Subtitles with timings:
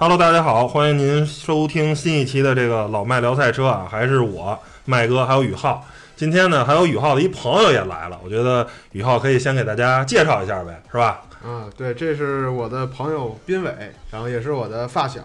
[0.00, 5.84] Hello，大家好，欢迎您收听新一期的这个老麦聊赛车啊，还是我麦哥，还有宇浩。
[6.14, 11.22] 今天呢，还有宇浩的一朋友也来了，我觉得宇浩可以先给大家介绍一下呗，是吧？
[11.44, 15.20] 啊，对，这是我的朋友斌伟，然后也是我的发小，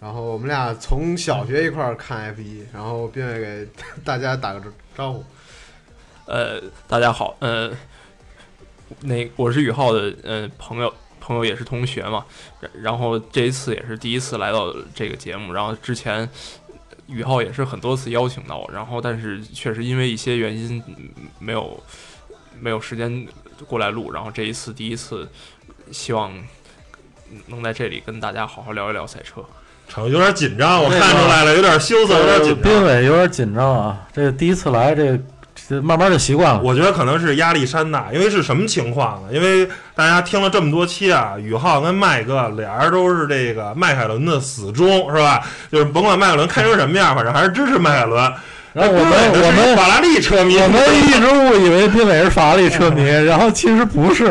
[0.00, 3.68] 然后我们俩从小学一块儿看 F 一，然后斌伟给
[4.04, 4.60] 大家打个
[4.96, 5.24] 招呼。
[6.26, 7.70] 呃，大家好，呃，
[9.02, 10.92] 那我是宇浩的呃朋友。
[11.28, 12.24] 朋友也是同学嘛，
[12.80, 16.26] 然后这一次也是第一次来到这个节目，然后之前
[17.06, 20.82] 宇浩也是很多次邀请到我，然后但是确实因为一些原因
[21.38, 21.78] 没有
[22.58, 23.28] 没有时间
[23.66, 25.28] 过来录，然后这一次第一次
[25.92, 26.32] 希望
[27.48, 29.44] 能在这里跟大家好好聊一聊赛车。
[29.86, 32.62] 成，有点紧张，我看出来了，有点羞涩，有点紧张。
[32.62, 35.20] 斌伟有点紧张啊，这第一次来这。
[35.82, 36.60] 慢慢就习惯了。
[36.62, 39.28] 我觉得可能是压力山大，因为是什么情况呢？
[39.32, 45.46] 因为大家听了这么多期啊，宇浩跟麦哥俩人都是这个迈凯伦的死忠，是吧？
[45.70, 48.32] 就是甭管迈凯伦开成什么样，反正还是支持迈凯伦。
[48.74, 54.30] 然后我们我们法拉利车迷，我们 一直误以为斌伟是法拉利车迷，然后其实不是。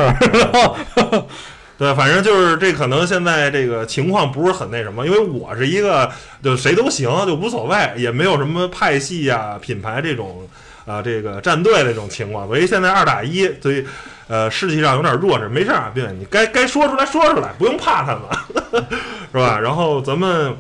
[1.78, 6.10] 对，反正就是这可能现在这个情况不是很那什么，因为我是一个
[6.44, 10.48] 就谁都行，就无所谓，也没有什么派系呀、品牌这种。
[10.88, 13.86] 啊，这个战队的这种情况，所以现在二打一，所以，
[14.30, 18.24] 呃，士气上有点弱势，没事啊，对，你该该说出来说出来，不用怕他们，
[19.30, 19.60] 是吧？
[19.60, 20.56] 然后咱们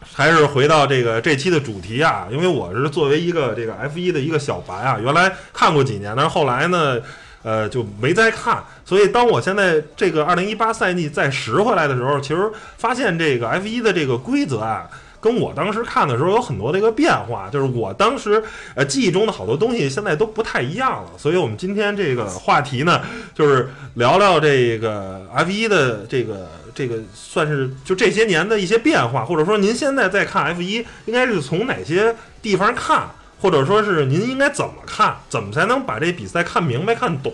[0.00, 6.98] 还是回到这个这期的主题啊，因为我是作为一个这个 F 一的一个小白啊，原来看过几年，但是后来呢，
[7.42, 12.48] 呃，就没再看，所以当我现在这个二零一八赛季再拾回来的时候，其实
[12.78, 14.86] 发现这个 F 一的这个规则啊。
[15.20, 18.42] 跟我当时看的时候有很多的一个变化，就是我当时
[18.74, 21.10] 呃记忆中的好多东西现在都不太一样了。
[21.18, 23.02] 所以我们今天这个话题呢，
[23.34, 33.10] 就是聊聊这个 F 一的这个这个算是就这些年的一些变化，或者说您现在在看 F 一，应该是从哪些地方看，
[33.40, 37.32] 或者说是您应该怎么看，怎么才能把这比赛看明白看懂？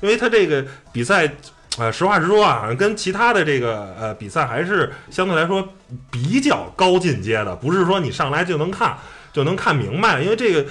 [0.00, 1.34] 因为它这个比赛。
[1.78, 5.66] 呃，实话实说啊，跟其他的这个呃比赛还是相对来说
[6.10, 8.96] 比较高进阶的，不是说你上来就能看
[9.32, 10.20] 就能看明白。
[10.20, 10.66] 因为这个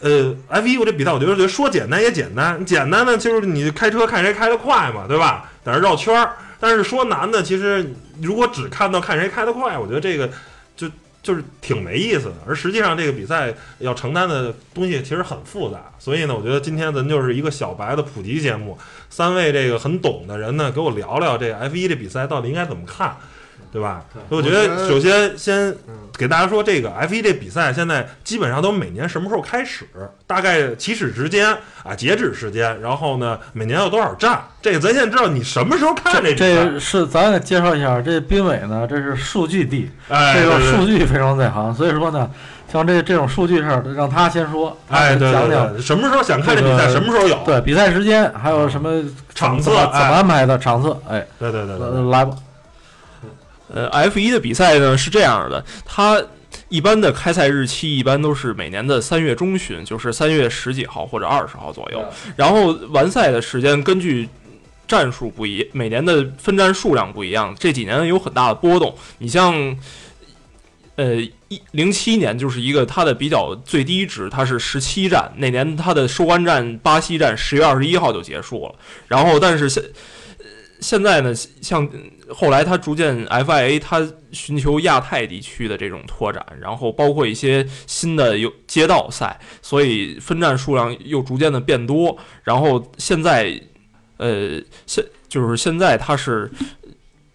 [0.00, 5.50] 呃 F 一我这比赛，我觉得觉得说简单也简单，简单的就是你开车看谁开得快嘛，对吧？
[5.64, 6.32] 在那绕圈儿。
[6.58, 10.28] 但是说难的，其实如果只看到看谁开得快，我觉得这个
[11.22, 11.34] 就。
[11.34, 18.76] 是挺没意思的，而实际上这个比赛要承担的东西其实很复杂，所以呢，我觉得今天咱就是一个小白的普及节目，
[19.08, 23.16] 三位这个很懂的人呢，给我聊聊这 F 一这比赛到底应该怎么看。
[23.72, 24.04] 对吧？
[24.28, 25.74] 我觉得首先先
[26.18, 29.86] 给大家说，这个 F 一这比赛现在基本上都每年什么时候开始？
[30.26, 31.48] 大概起始时间
[31.82, 34.38] 啊，截止时间，然后呢，每年有多少站？
[34.60, 36.54] 这个咱先知道你什么时候看这比赛。
[36.54, 42.30] 这是咱介绍一下，这斌伟呢，这是数据帝，这个数据非常在行，所以说呢，
[42.70, 47.38] 像这这种数据事儿，让他先说，哎，讲讲什么时候想看这比赛，什么时候有？
[47.46, 49.02] 对，比赛时间还有什么
[49.34, 50.94] 场次怎么安排的场次？
[51.08, 52.32] 哎，对对对，来吧。
[53.74, 56.22] 呃，F 一的比赛呢是这样的，它
[56.68, 62.04] 一般的开赛日期一般都是每年的三月中旬，就是三月十几号或者二十号左右。
[62.36, 64.28] 然后完赛的时间根据
[64.86, 68.94] 战术不一，每年的分站数量不一样，这几年有很大的波动。
[69.18, 69.54] 你像，
[70.96, 71.16] 呃，
[71.48, 78.74] 一零七年就是一个它的比较最低值，它是十七站，那年它的收官战巴西站十月二十一号就结束了。
[79.08, 79.82] 然后，但是现
[80.82, 81.88] 现在呢，像
[82.28, 92.18] 后来他逐渐 FIA 他寻求亚太地区的这种拓展，然后包括一些新的有街道赛，所以分站数量又逐渐的变多。
[92.42, 93.58] 然后现在，
[94.16, 96.50] 呃，现就是现在他是。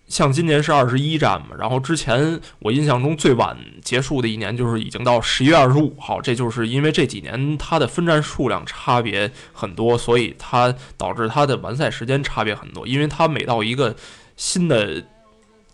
[0.07, 13.95] 像今年是二十一站嘛，然后之前我印象中最晚结束的一年就是已经到十一月二十五号，这就是因为这几年它的分站数量差别很多，所以它导致它的完赛时间差别很多，因为它每到一个
[14.35, 15.03] 新的。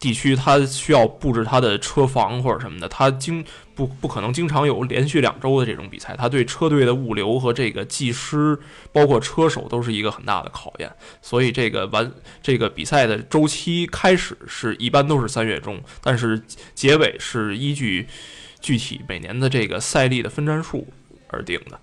[0.04, 3.42] 地区它需要布置它的车房或者什么的，它经
[3.74, 8.60] 不不可能经常有连续两周的这种比赛，它对车队的物流和这个技师，
[8.92, 10.92] 包括车手都是一个很大的考验。
[11.22, 12.12] 所以这个完
[12.42, 16.44] 这个比赛的周期开始是一般都是三月中，但是
[16.76, 18.06] 结尾是依据
[18.60, 20.86] 具体每年的这个赛例的分站数
[21.30, 21.80] 而定的。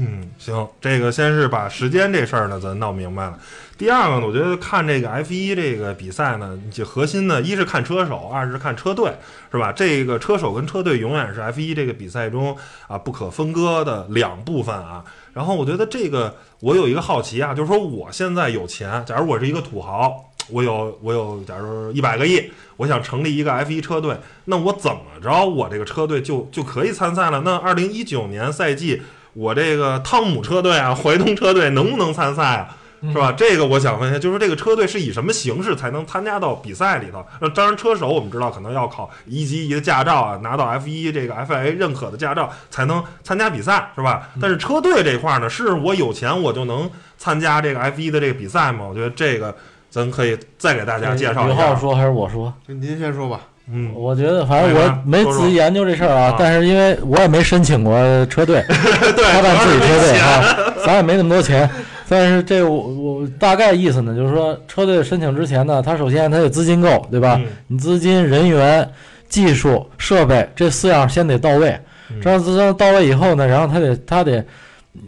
[0.00, 3.38] 嗯，行，这个先是把时间这事儿呢咱闹明白了。
[3.78, 9.12] 第二个呢，我觉得看这个 F 一这个比赛呢，就核心呢，一是看车手，二是看车队，
[9.52, 9.70] 是吧？
[9.70, 12.56] 这个车手跟车队永远是 F 一这个比赛中
[12.88, 15.04] 啊不可分割的两部分啊。
[15.32, 27.42] 然后我觉得这个我有一个好奇啊，就是说我现在有钱，假如我是一个土豪，我有我有，假如一百个亿，我想成立一个 F 一车队，那我怎么着，我这个车队就就可以参赛了？
[27.44, 29.02] 那二零一九年赛季，
[29.34, 32.76] 我这个汤姆车队啊，怀东车队能不能参赛啊？
[33.02, 33.32] 是吧？
[33.36, 37.24] 这个我想问一下，就是这个车队是以什么形式才能参加到比赛里头？
[37.40, 44.28] 那当然，车手我们知道可能要考一级一的驾照啊，拿到 F 一这个 FIA 认可的驾照才能参加比赛，是吧？
[44.40, 48.86] 但是车队这块呢，是我有钱我就能参加这个 F 一的这个比赛吗？
[48.88, 49.54] 我觉得这个
[49.90, 51.46] 咱可以再给大家介绍一下。
[51.46, 52.52] 刘浩说还是我说？
[52.66, 53.40] 您先说吧。
[53.70, 57.94] 嗯，我觉得反正我没仔细研究这事儿啊啊，但是因为我也没申请过
[58.26, 58.64] 车队，
[59.14, 61.68] 对，他办自己车队啊，咱也没那么多钱。
[62.08, 67.36] 但是这我我大概意思呢，就是说车队申请之前呢，他首先他得资金够，对吧？
[67.38, 68.90] 嗯你资金、人员、
[69.28, 71.68] 技术、设备这四样先得到位。
[72.10, 74.42] 嗯这样资金到位以后呢，然后他得他得，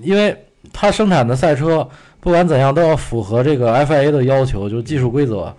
[0.03, 0.37] 因为
[0.73, 1.89] 他生产的赛车
[2.21, 5.55] 不管怎样都要符合这个 FIA 的要求，就是技术规则。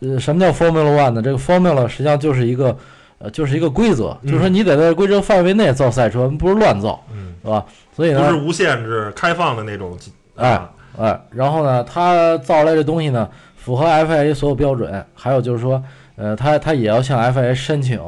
[0.00, 1.22] 呃，什么叫 Formula One 呢？
[1.22, 2.74] 这个 Formula 实际上就是一个
[3.18, 7.64] 呃，就是一个规则，嗯就是说你得在规则范围内造赛车，不是乱造，嗯，是吧？
[7.94, 9.94] 所以呢，不是无限制开放的那种。
[10.36, 15.82] 哎啊哎，然后呢，他造出来这东西呢，符合 FIA 所有标准，还有就是说，
[16.16, 18.00] 呃，他他也要向 FIA 申请，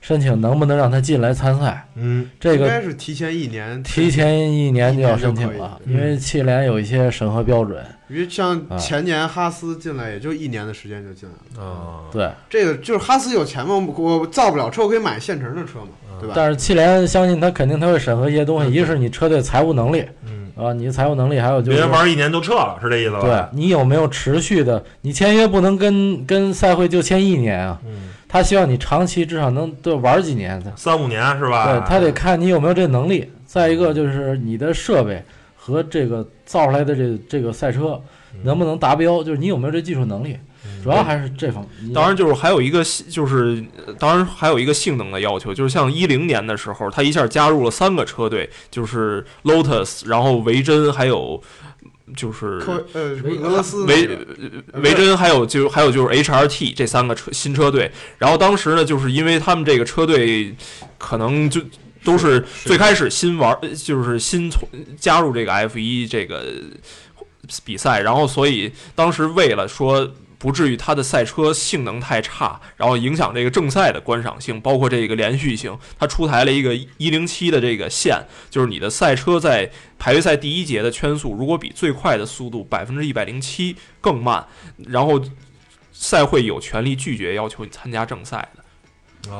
[0.00, 1.86] 申请能不能让他进来参赛。
[1.94, 7.82] 嗯这个应该是提前一年，提前一年就要申请了，嗯因为汽联有一些审核标准。
[8.10, 11.66] 因为像啊前年哈斯进来也就一年的时间就进来了。
[11.66, 15.88] 啊，对，这个就是哈斯有钱嘛，我我造不了车，我可以买现成的车嘛，
[16.20, 16.34] 对吧？
[16.36, 23.20] 但是汽联相信他肯定他会审核一些东西，一个是你车队财务能力嗯，啊，你的财务能力，还有就是别玩一年就撤了，是这意思吧？
[23.20, 30.62] 对，你有没有持续的，你签约不能跟跟赛会就签一年啊，嗯，他希望你长期至少能对玩几年。
[30.76, 31.72] 三五年是吧？
[31.72, 35.22] 对他得看你有没有这能力，再一个就是你的设备
[35.56, 38.00] 和这个造出来的这这个赛车
[38.42, 40.38] 能不能达标，就是你有没有这技术能力，
[40.82, 41.92] 主要还是这方面。
[41.92, 51.42] 当然，就是还有一个性就是，呃当然还有一个性能的要求，就是像一零年的时候，他一下加入了三个车队，就是 Lotus，然后维珍，还有
[52.16, 54.08] 就是科呃维俄罗斯维
[54.74, 57.90] 维珍，还有就还有就是 HRT 这三个车新车队。
[58.18, 60.54] 然后当时呢，就是因为他们这个车队
[60.98, 61.60] 可能就
[62.04, 64.68] 都是最开始新玩，就是新从
[64.98, 66.44] 加入这个 F 一这个
[67.64, 70.12] 比赛，然后所以当时为了说。
[70.44, 75.74] 不至于它的赛车性能太差，然后影响这个正赛的观赏性，包括这个连续性。
[75.98, 84.46] 它出台了一个一零七的这个线，就是你的赛车在排位赛第一节的圈速，如果比最快的速度百分之一百零七更慢，
[84.76, 85.18] 然后
[85.92, 88.62] 赛会有权利拒绝要求你参加正赛的。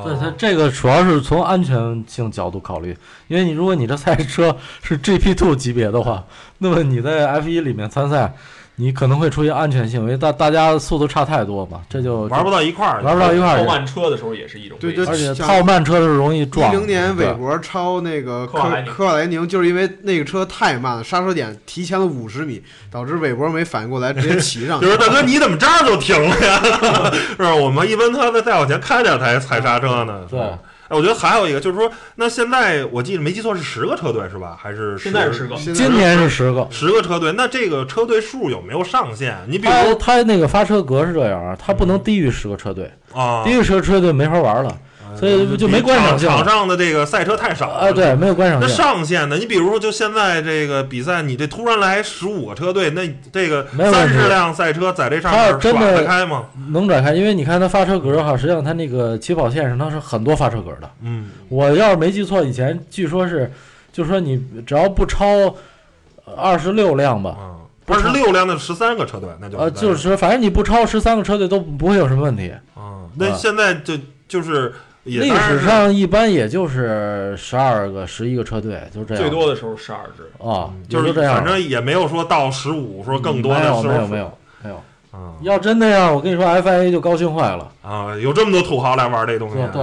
[0.03, 2.97] 对它这个主要是从安全性角度考虑，
[3.29, 6.25] 因为你如果你这赛车是 GP Two 级别的话，
[6.57, 8.35] 那么你在 F 一里面参赛，
[8.77, 16.73] 你可能会出现安全性，因为大大家速度差太多嘛，这就玩不到一块儿去，玩不到一块儿去，超慢车的时候也是一种对危险就而且像套慢车的时候容易一撞。
[16.73, 24.99] 零年韦伯超那个科科瓦莱宁就是因为那个车太慢了，刹车点提前了五十米，导致韦伯没反应过来，直接骑上去就是。
[25.05, 26.61] 大哥，你怎么这儿就停了呀？
[27.37, 27.55] 是吧？
[27.55, 30.23] 我们一般他在再往前开点才踩刹车呢。
[30.29, 30.41] 对
[30.89, 34.57] 哎，我觉得还有一个就是说，那现在我记得没记错是十个车队是吧？
[34.61, 36.67] 还是现在是十个今年是十个。
[36.71, 37.33] 十个车队？
[37.33, 39.37] 那这个车队数有没有上限？
[39.49, 44.77] 你比如它说它那个发车格是这样啊，他不能低于十个车队，啊，低于十个车队没法玩了，
[45.17, 47.75] 所以就没观赏性场上的这个赛车太少了。
[47.75, 48.69] 啊，对，没有观赏那。
[48.69, 49.37] 上限呢？
[49.37, 56.47] 你比如说，就现在这个比赛，你这突然来十五个车队，那这个三十辆赛车在这上面真的得开吗？
[56.71, 60.91] 能转开，因为你看它发车格哈，实际上它那个起跑线上它是很多发车格的。
[61.03, 63.53] 嗯，我要是没记错，以前据说是，
[63.93, 65.55] 就是说你只要不超
[66.37, 72.53] 二十六辆吧，啊，不超二十六辆的十三个车队，那就呃，就是说反正你不超十三个车队都不会有什么问题。
[72.77, 73.95] 嗯，那啊现在就
[74.27, 74.73] 就是也
[75.05, 79.23] 历史上一般也就是十二个、十一个车队，就这样。
[79.23, 80.25] 最多的时候十二支。
[80.39, 81.35] 啊，嗯就是这样。
[81.35, 84.33] 反正也没有说到十五，说更多的没有时候没有没有
[84.63, 84.77] 没有。
[85.11, 87.71] 啊要真那样，我跟你说，FIA 就高兴坏了。
[87.83, 89.83] 啊，有这么多土豪来玩这东西啊，对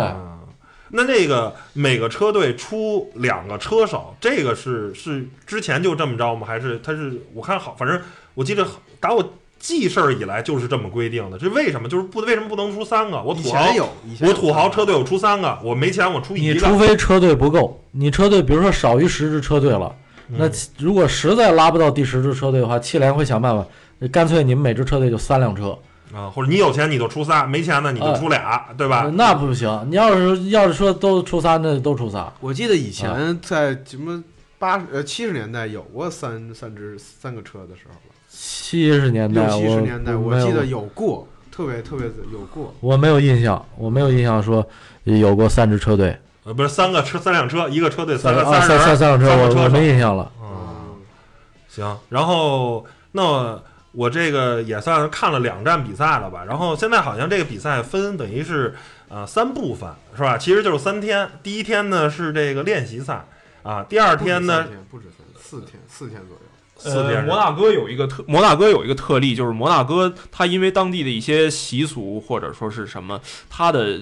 [0.93, 6.45] 那这个每个车队出两个车手，这个是是之前就这么着吗？
[6.45, 7.97] 还是他是我看好，反正
[8.33, 8.67] 我记得
[8.99, 11.37] 打我记事儿以来就是这么规定的。
[11.37, 11.87] 这为什么？
[11.87, 13.21] 就是不为什么不能出三个？
[13.21, 13.87] 我土豪有，
[14.21, 16.59] 我土豪车队我出三个，我没钱我出你一个。
[16.59, 19.95] 除非车队不够，你车队比如说少于十支车队了，
[20.27, 23.63] 那嗯如果实在拉不到第十支车队的话，汽联会想办法，
[24.11, 25.77] 干脆你们每支车队就三辆车，
[26.11, 29.03] 啊，或者你有钱你就出仨，没钱呢你就出俩，对吧？
[29.03, 29.87] 呃那不行。
[29.89, 32.33] 你要是要是说都出仨，那就都出仨。
[32.39, 34.23] 我记得以啊前在什么
[34.57, 42.73] 八呃七十年代有过三三支三个车的时候吧，七十年代我六七十年代我我记得有过，特别特别有过。
[42.79, 44.65] 我没有印象，我没有印象说
[45.03, 50.31] 有过三支车队，呃，不是三个车三辆车，一个车队三三三三三辆车，我我没印象了。
[50.41, 50.95] 嗯，
[51.67, 53.61] 行，然后那
[53.91, 58.73] 我这个也算是看了两站比赛了吧，然后现在好像这个比赛分等于是
[59.09, 60.37] 呃三部分是吧？
[60.37, 63.25] 其实就是三天，第一天呢是这个练习赛
[63.61, 66.40] 啊，第二天呢不止三天，四天四天左右。
[66.85, 73.19] 呃，摩纳哥有一个特，摩纳哥有一个特例，就是摩纳哥它因为当地的一些习俗或者说是什么，
[73.49, 73.99] 它的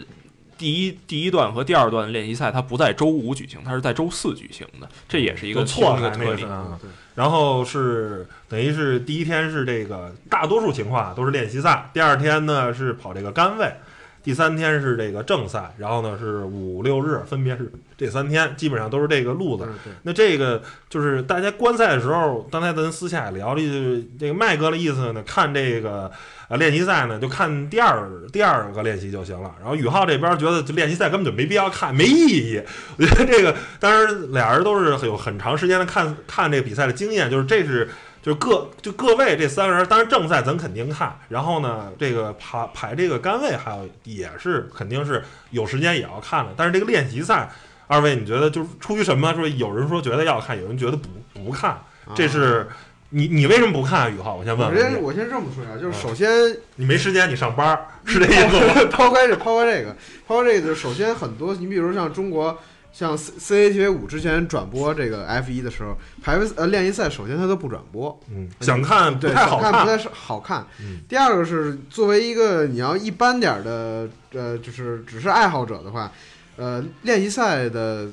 [0.57, 6.43] 第一第一段和第二段练习赛它不在周五举行，它是在周四举行的，这也是一个错开一个特例。
[6.43, 6.79] 啊。
[7.15, 13.73] 然后是等于是第一天是这个大多数情况啊都是练习赛，第二天呢是跑这个杆位，
[14.23, 19.67] 第三天是这个正赛，然后呢是五六日分别是这三天，基本上都是这个路子。
[20.03, 26.11] 那这个就是大家观赛的时候，刚才咱私下也聊了，就是这个麦哥的意思呢，看这个
[26.49, 29.55] 呃练习赛呢，就看第二第二个练习就行了。
[29.59, 32.61] 然后宇浩这边觉得这练习赛根本就没必要看，没意义。
[32.97, 37.89] 我觉得这个当然俩人都是有很长时间的看看这个比赛的经验，就是这是。
[38.21, 46.51] 就是各就各位这三个人，当然正赛咱肯定看，然后呢，这个排排这个杆位还有也是肯定是有时间也要看的。
[46.57, 47.49] 但是这个练习赛，
[47.87, 49.47] 二位你觉得就是出于什么说？
[49.47, 51.79] 有人说觉得要看，有人觉得不不看，
[52.13, 52.67] 这是
[53.11, 54.09] 你你为什么不看啊？
[54.09, 56.29] 宇浩，我先问我先我先这么说一下，就是首先
[56.75, 58.89] 你没时间，你上班是 这意思吗？
[58.91, 59.95] 抛开这抛开这个
[60.27, 62.59] 抛开这个，就首先很多，你比如像中国。
[62.91, 70.65] 像 C C A T V 五之前转播这个 F 一的时候，排位呃练习赛，首先它都不转播，嗯，想看不，太好想看不太是好看。
[70.81, 76.11] 嗯第二个是作为一个你要一般点儿的呃，就是只是爱好者的话，
[76.57, 78.07] 呃，练习赛的，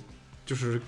[0.45, 0.81] 就是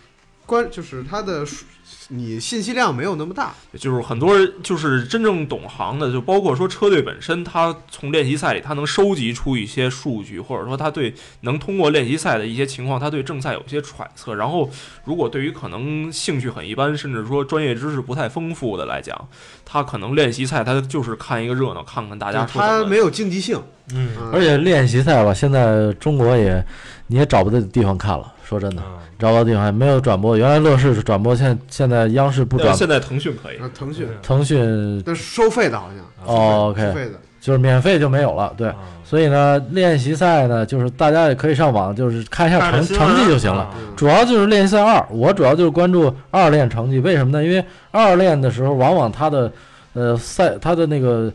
[0.46, 1.64] 关就是它的数
[2.10, 14.34] 你信息量没有那么大，就是很多人就是真正懂行的，就包括说车队本身，他从练习赛里他能收集出一些数据，或者说他对能通过练习赛的一些情况，他对正赛有一些揣测。
[14.34, 14.70] 然后，
[15.04, 19.28] 如果对于可能兴趣很一般，甚至说专业知识不太丰富的来讲，
[19.66, 23.62] 他可能练习赛他就是看一个热闹，看看大家说怎么它没有竞技性。
[23.92, 26.64] 嗯嗯而且练习赛吧，现在中国也
[27.08, 28.34] 你也找不到地方看了。
[28.48, 30.34] 说真的，啊找不到地方，没有转播。
[30.36, 38.54] 原来乐视是转播，现现在央视不转，呃现在腾讯可以，啊，腾讯，腾讯但是收费的好像哦 OK 费的，就是免费就没有了。
[38.56, 43.68] 对，啊所以呢，练习赛呢，就是大家也可以上网，就是看一下成成绩就行了。
[43.96, 46.98] 主要就是练习赛二，我主要就是关注二练成绩。
[47.00, 47.44] 为什么呢？
[47.44, 49.52] 因为二练的时候，往往他的
[49.92, 51.30] 呃赛他的那个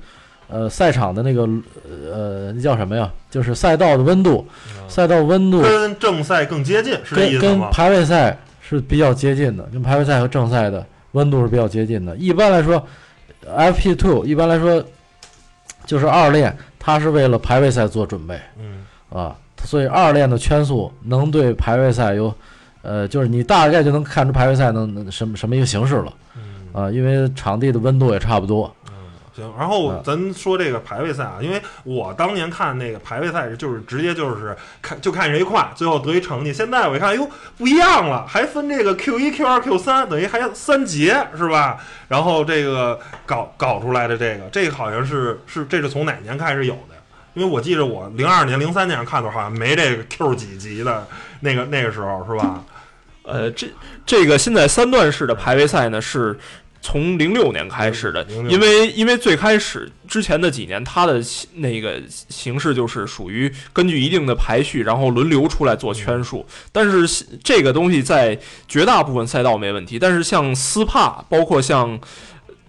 [0.48, 1.48] 呃赛场的那个
[2.12, 3.12] 呃那叫什么呀？
[3.30, 4.48] 就是赛道的温度，
[4.88, 7.66] 赛道温度跟正赛更接近，是这意跟思吗？
[7.66, 12.16] 跟排位赛是比较接近的，跟排位赛和正赛的温度是比较接近的。
[12.18, 12.86] 一般来说
[13.46, 14.84] ，FP Two 一般来说
[15.86, 22.34] 就是二练，它是为了排位赛做准备嗯啊，所以二练的圈速能对排位赛有，
[22.84, 26.42] 呃，就是你大概就能看出排位赛能能什么什么一个形式了嗯
[26.84, 28.74] 啊，因为场地的温度也差不多。
[29.36, 36.54] 行，然后啊咱说这个排位赛啊，因为我当年看那个排位赛，就是直接就是看就看谁快，最后得一成绩。
[36.54, 41.80] 现在我一看，哟，不一样了，还分这个 Q 一、Q 二、Q 三，等于还三节是吧？
[42.08, 46.96] 然后这个搞搞出来的这个，这个好像是是这是从哪年开始有的？
[47.34, 51.08] 因为我记着我零二年、零三年看的好像没这个 Q 几级的
[51.40, 52.64] 那个那个时候是吧？
[53.24, 53.68] 呃，这
[54.06, 56.38] 这个现在三段式的排位赛呢是。
[56.86, 61.24] 从零六年开始的，因为因为最开始之前的几年，它的
[61.54, 66.46] 那个形式就是属于根据一定的排序，然后轮流出来做圈数。
[66.74, 68.38] 但是这个东西在
[68.68, 71.98] 绝大部分赛道没问题，但是像斯帕，包括像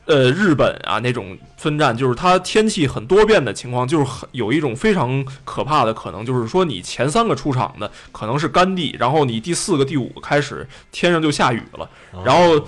[0.06, 11.90] 呃日本啊那种分站，就是它天气很多变的情况，就是很有一种非常可怕的可能，就是说你前三个出场的可能是干地，然后你第四个、第五个开始天上就下雨了，
[12.24, 12.64] 然后。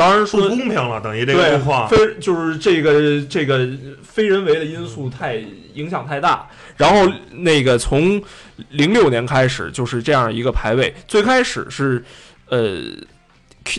[0.00, 1.86] 当然不说公平了，等于这个对路况。
[1.86, 3.68] 非就是这个这个
[4.02, 5.36] 非人为的因素太
[5.74, 6.48] 影响太大。
[6.78, 8.22] 然后那个从
[8.70, 12.02] 零六年开始就是这样一个排位，最开始是
[12.48, 12.80] 呃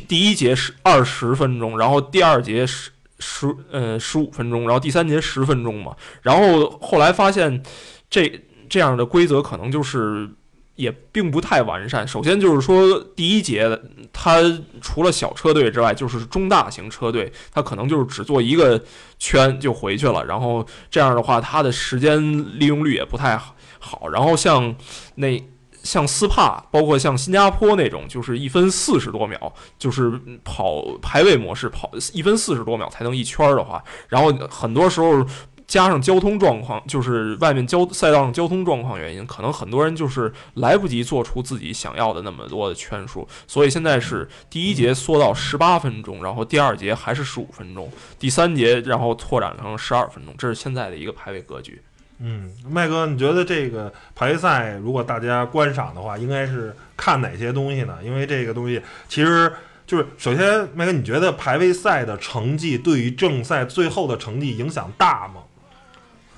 [0.08, 5.96] 第一节是二十分钟，然后第二节十十呃十五分钟，然后第三节十分钟嘛。
[6.22, 7.64] 然后后来发现
[8.12, 8.32] 这
[8.70, 10.30] 这样的规则可能就是。
[10.76, 12.08] 也并不太完善。
[12.08, 13.80] 首先就是说，第一节
[14.12, 14.42] 它
[14.82, 18.82] 除了小车队之外，就是中大型车队，它可能就是只做一个
[19.20, 20.24] 圈就回去了。
[20.26, 22.20] 然后这样的话，它的时间
[22.60, 24.08] 利用率也不太好。
[24.12, 24.76] 然后像
[25.16, 25.44] 那
[25.84, 30.12] 像斯帕，包括像新加坡那种，就是一分四十多秒，就是
[30.44, 35.26] 跑排位模式跑一分四十多秒才能一圈的话，然后很多时候。
[35.72, 51.82] 加上交通状况，就是外面交赛道上交通状况原因，可能很多人就是来不及做出自己想要的那么多的圈数，所以现在是第一节缩到十八分钟，然后第二节还是十五分钟，第三节然后拓展成十二分钟，这是现在的一个排位格局。
[52.20, 57.98] 嗯，麦哥，你觉得这个排位赛如果大家观赏的话，应该是看哪些东西呢？
[58.04, 59.50] 因为这个东西其实
[59.88, 65.44] 就是首先，麦哥，你觉得排位赛的成绩对于正赛最后的成绩影响大吗？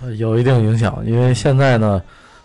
[0.03, 2.01] 呃有一定影响，因为现在呢，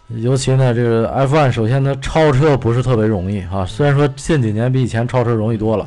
[0.08, 3.66] 尤其呢，这个 F1 首先它超车不是特别容易啊。
[3.66, 5.86] 虽然说近几年比以前超车容易多了，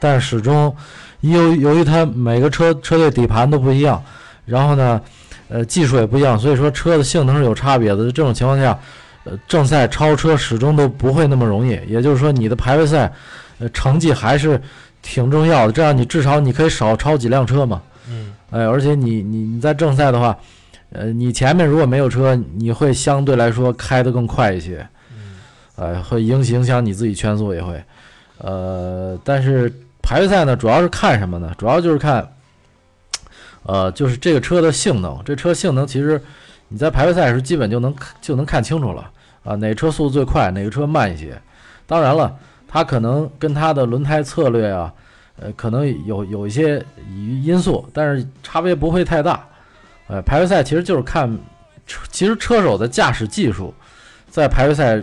[0.00, 0.74] 但始终
[1.20, 4.02] 由由于它每个车车队底盘都不一样，
[4.44, 5.00] 然后呢，
[5.48, 7.98] 呃，技术也不一样，所以说车的性能是有差别的。
[8.10, 8.76] 这种情况下，
[9.22, 11.78] 呃，正赛超车始终都不会那么容易。
[11.86, 13.12] 也就是说，你的排位赛，
[13.60, 14.60] 呃，成绩还是
[15.02, 17.80] 挺重要的，这样你至少你可以少超几辆车嘛。
[18.10, 20.36] 嗯哎，而且你你你在正赛的话，
[20.94, 25.38] 呃，你前面如果没有车，你会相对来说开得更快一些，嗯
[25.76, 27.82] 呃，会影影响你自己圈速也会，
[28.38, 29.72] 呃，但是
[30.02, 31.50] 排位赛呢，主要是看什么呢？
[31.56, 32.30] 主要就是看，
[33.62, 35.18] 呃，就是这个车的性能。
[35.24, 36.20] 这车性能其实
[36.68, 39.10] 你在排位赛时基本就能就能看清楚了
[39.44, 41.40] 啊，哪车速度最快，哪个车慢一些。
[41.86, 42.36] 当然了，
[42.68, 44.92] 它可能跟它的轮胎策略啊，
[45.40, 46.84] 呃，可能有有一些
[47.42, 49.42] 因素，但是差别不会太大。
[50.12, 51.38] 呃，排位赛其实就是看，
[52.10, 53.74] 其实车手的驾驶技术
[54.28, 55.02] 在排位赛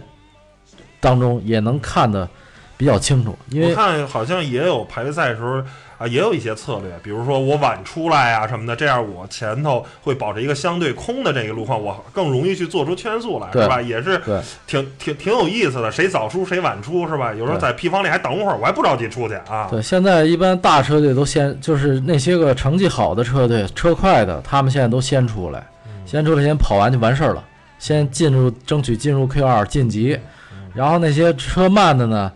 [0.99, 2.29] 当中也能看得
[2.77, 5.63] 比较清楚，因为我看好像也有排位赛的时候
[5.99, 13.81] 啊，也有一些策略，比如说我晚出来啊什么的，这样我前头会保持一个相对空的这个路况，我更容易去做出圈速来，是吧？
[13.81, 17.33] 也是对挺挺挺有意思的，谁早出谁晚出，是吧？
[17.33, 19.67] 有时候在 P 房里还等会儿，我还不着急出去啊。
[19.69, 27.43] 对，现在一般大车队都先就是那些个成绩好的车队，车快的，他们现在都先出来，嗯先出来先跑完就完事儿了，
[27.77, 30.17] 先进入争取进入 Q 二晋级，
[30.73, 32.31] 然后那些车慢的呢，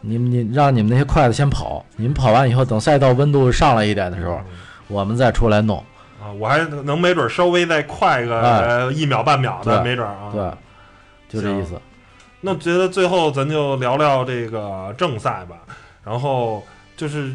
[0.00, 4.40] 你们你让你们那些快的先跑，你们跑完以后，等赛道温度上来一点的时候，
[4.86, 5.78] 我们再出来弄。
[6.20, 10.30] 啊，我还能没准稍微再快个、一秒半秒的，对没准啊。
[10.32, 10.50] 对，
[11.28, 11.80] 就这意思。
[12.40, 15.56] 那觉得最后咱就聊聊这个正赛吧，
[16.04, 16.62] 然后
[16.96, 17.34] 就是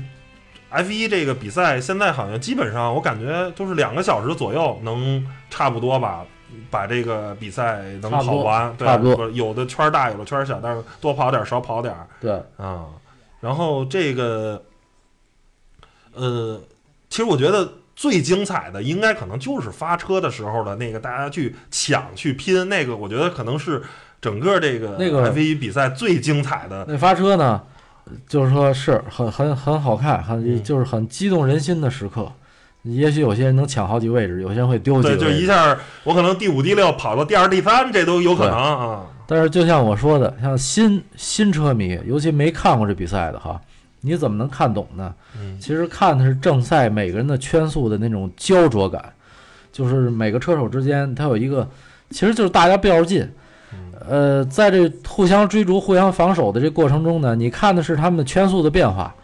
[0.70, 6.26] F 一这个比赛，现在好像基本上我感觉都是两个小时左右能差不多吧，
[6.70, 12.86] 把这个比赛能跑完，对差不多有的圈儿大，有的圈儿小，但是多跑点儿少跑点儿对，啊。
[13.40, 14.64] 然后这个，
[16.14, 16.62] 呃，
[17.10, 23.84] 其实我觉得最精彩的应该可能就是发车的时候的那个大家去抢去拼那个，我觉得可能是
[24.22, 26.86] 整个这个那个 F 一比赛最精彩的。
[26.88, 27.62] 那发车呢，
[28.28, 32.32] 就是说是很很很好看，很嗯就是很激动人心的时刻。
[32.84, 35.42] 也许有些人能抢好几位置，有些人会丢几对，就个位置。
[35.42, 39.04] 一下我可能第五、第六跑到第二、第三，这都有可能啊。
[39.26, 43.60] 但是就像我说的，像新新车迷，尤其没看过这比赛的哈，
[44.02, 45.14] 你怎么能看懂呢？
[45.40, 49.02] 嗯其实看的是正赛每个人的圈速的那种焦灼感，
[49.72, 51.68] 就是每个车手之间他有一个，
[52.10, 53.30] 其实就是大家较着劲。
[54.10, 59.16] 呃，在这互相追逐、互相防守的这过程中呢，你看的是他们的圈速的变化，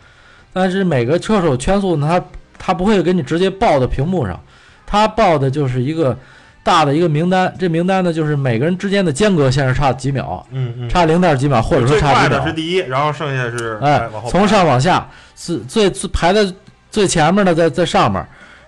[0.53, 2.25] 但是每个车手圈速呢，他
[2.59, 4.39] 他不会给你直接报到屏幕上，
[4.85, 6.15] 他报的就是一个
[6.61, 12.39] 大的一个名单，这名单呢就是每个人之间的间隔线是差几秒，嗯嗯，差零点几秒，或者说差几秒。
[12.39, 16.45] 的是第一，然后剩下是哎，从上往下，是最最排在
[16.91, 18.23] 最前面的在在上面，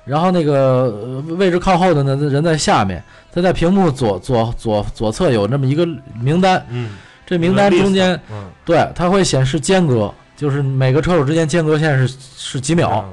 [0.05, 5.85] 然后那个呃位置靠后的呢人在下面，他在屏幕左左左左侧有那么一个
[6.19, 6.91] 名单，嗯，
[7.25, 8.45] 这名单中间嗯。
[8.63, 13.03] 对它会显示间隔，就是每个车手之间间隔线是是几秒，，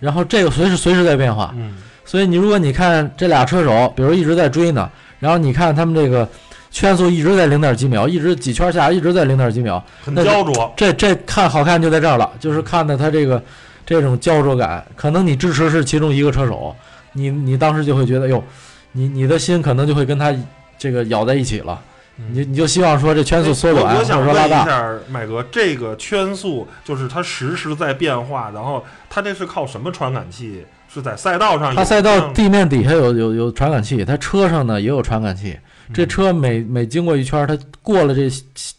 [0.00, 1.76] 然后这个随时随时在变化，嗯。
[2.04, 6.26] 所以你如果你看这俩车手，比如一直在追呢，然后你看他们这个
[6.70, 13.42] 圈速一直在零点几秒，一直几圈下一直在零点几秒，很那焦灼，这这看好看就在这儿了，就是看的他这个
[13.84, 16.74] 这种焦灼感，可能你支持是其中一个车手，
[17.12, 18.42] 你你当时就会觉得哟，
[18.92, 20.34] 你你的心可能就会跟他
[20.78, 21.78] 这个咬在一起了，
[22.30, 30.64] 你你就希望说这圈速缩短或者我我想问一说拉大，下麦哥，这个圈速就是它实时在变化，然后它这是靠什么传感器？
[30.90, 31.74] 是在赛道上？
[31.74, 35.54] 它赛道地面底下有有有传感器，它车上呢也有传感器，
[35.92, 38.26] 这嗯车每每经过一圈，它过了这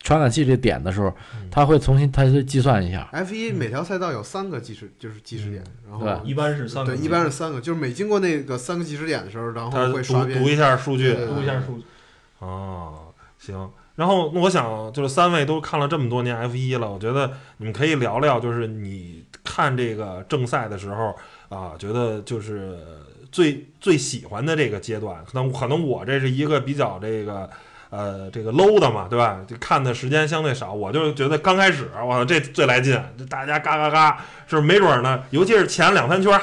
[0.02, 11.13] 传感器这点的时候嗯，它会重新它会计算一下，F 一每条赛道有三个计时，就是计时点，然后对一般是三个对，一般是三个，就是每经过那个三个计时点的时候，然后会刷读读一下数据。
[11.13, 11.86] 读一下数据。
[12.39, 13.09] 哦，
[13.39, 13.71] 行。
[13.95, 21.13] 然后我想，就是三位都看了这么多年 F 一了，我觉得你们可以聊聊，就是你看这个正赛的时候
[21.49, 22.78] 啊，觉得就是
[23.30, 25.21] 最最喜欢的这个阶段。
[25.25, 27.49] 可能可能我这是一个比较这个
[27.89, 29.41] 呃这个 low 的嘛，对吧？
[29.45, 35.21] 就看的时间相对少，我就觉得刚开始，我，这最来劲，这大家嘎嘎嘎，是不是没准呢？
[35.32, 36.39] 尤其是前两三圈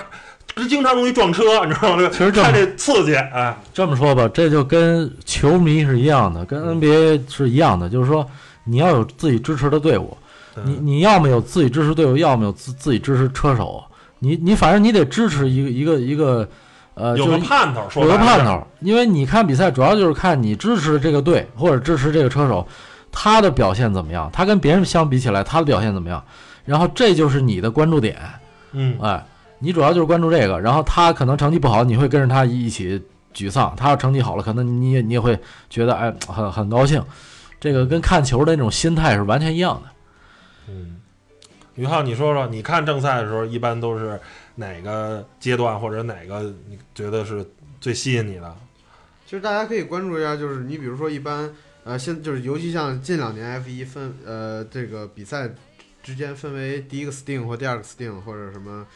[0.55, 2.09] 儿，经常容易撞车，你知道吗？
[2.11, 8.27] 其实这么看这刺激，哎，这么说吧，这就跟球迷是一样的，跟 NBA 是一样的，就是说
[8.65, 10.17] 你要有自己支持的队伍，
[10.65, 13.85] 你你要么有自己支持队伍，要么有自自己支持车手，
[14.19, 16.49] 你你反正你得支持一个一个一个，
[16.95, 22.67] 呃，有个盼头，说有个盼头，因为你看比赛主要就是看你支持这个队或者支持这个车手，
[23.13, 26.23] 他的表现怎么样，他跟别人相比起来他的表现怎么样，
[26.65, 28.17] 然后这就是你的关注点，
[28.73, 29.23] 嗯，哎，
[29.59, 33.03] 你主要就是关注这个，然后他可能成绩不好，你会跟着他一起
[33.35, 35.39] 沮丧；他要成绩好了，可能你也你也会
[35.71, 37.03] 觉得哎很很高兴。
[37.59, 39.91] 这个跟看球的那种心态是完全一样的。
[40.69, 40.97] 嗯，
[41.75, 44.21] 于浩，你说说，你看正赛的时候，一般都是
[44.57, 47.45] 哪个阶段或者哪个你觉得是
[47.81, 48.55] 最吸引你的？
[49.25, 51.51] 其实大家可以关注一下，就是你比如说一般，
[51.85, 55.51] 呃，现就是尤其像近两年 F 一分呃这个比赛
[56.03, 58.87] 之间分为第一个 Sting 或第二个 Sting 或者什么，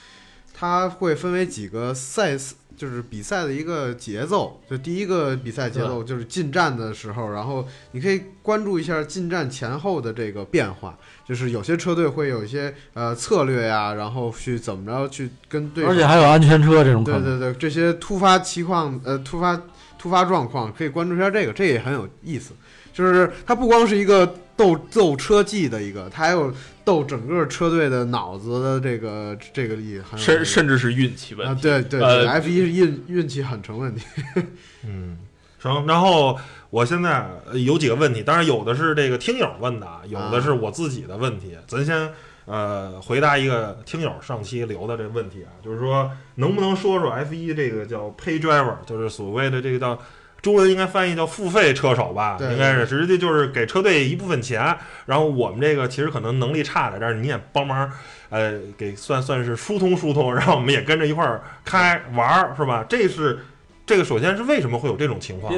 [0.60, 2.36] 它会分为几个赛，
[2.76, 4.60] 就是比赛的一个节奏。
[4.68, 17.02] 就第一个比赛节奏就是进站的时候，然后你可以关注一下进站前后的这个变化，就是有些车队会有一些呃策略呀，然后去怎么着去跟对而且还有安全车这种。
[17.02, 19.58] 对对对，这些突发情况，呃，突发
[19.98, 22.52] 突发状况可以关注一下这个，这也很有意思。
[22.92, 26.52] 就是它不光是一个斗斗车技的一个，他还有
[26.84, 31.62] 斗整个车队的脑子的这个这个力，很甚甚至是运气问啊，题。
[31.62, 34.04] 对对对、呃 f 一是运运气很成问题。
[34.84, 35.16] 嗯，
[35.58, 35.86] 行。
[35.86, 41.56] 然后我现在呃有几个问题，当然有的是这个听友问的，啊，有的是我自己的问题。
[41.66, 42.10] 咱先
[42.44, 49.98] 呃回答一个听友上期留的这个问题啊，就是说能不能说说 F 一这个叫 pay driver，就是所谓的这个叫。
[50.42, 54.76] 中文应该翻译叫付费车手吧，应该是直接就是给车队一部分钱，
[55.06, 57.90] 然后我们这个其实可能能力差点，但是你也帮忙，
[58.30, 62.84] 呃，给算算是疏通疏通，然后我们也跟着一块儿开玩儿，是吧？
[62.88, 63.44] 这是
[63.84, 65.52] 这个首先是为什么会有这种情况？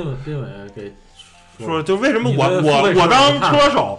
[1.67, 3.99] 说就为什么我我我当车手，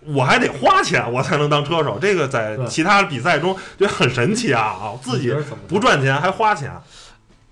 [0.00, 4.98] 我还得花钱我才能当车手，这个在其他比赛中就很神奇啊啊！
[5.00, 5.32] 自己
[5.68, 6.72] 不赚钱还花钱，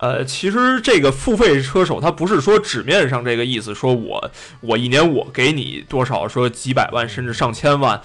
[0.02, 8.02] 呃，其实这个付费车手，他不是说纸面上这个意思，说我我一年我给你多少，说几百万甚至上千万，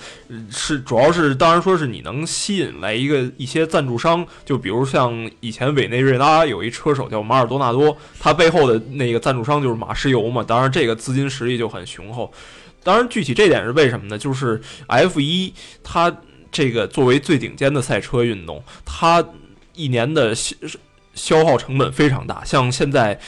[0.52, 12.32] 是主要是当然说是你能吸引来一个一些赞助商，就比如像以前委内瑞拉有一车手叫马尔多纳多，他背后的那个赞助商就是马石油嘛，当然这个资金实力就很雄厚。
[12.84, 14.16] 当然，具体这点是为什么呢？
[14.16, 15.52] 就是 F 一
[15.84, 16.16] 它
[16.52, 19.26] 这个作为最顶尖的赛车运动，它
[19.74, 20.36] 一年的
[21.18, 22.46] 消耗成本非常大。
[22.46, 23.20] 像现在，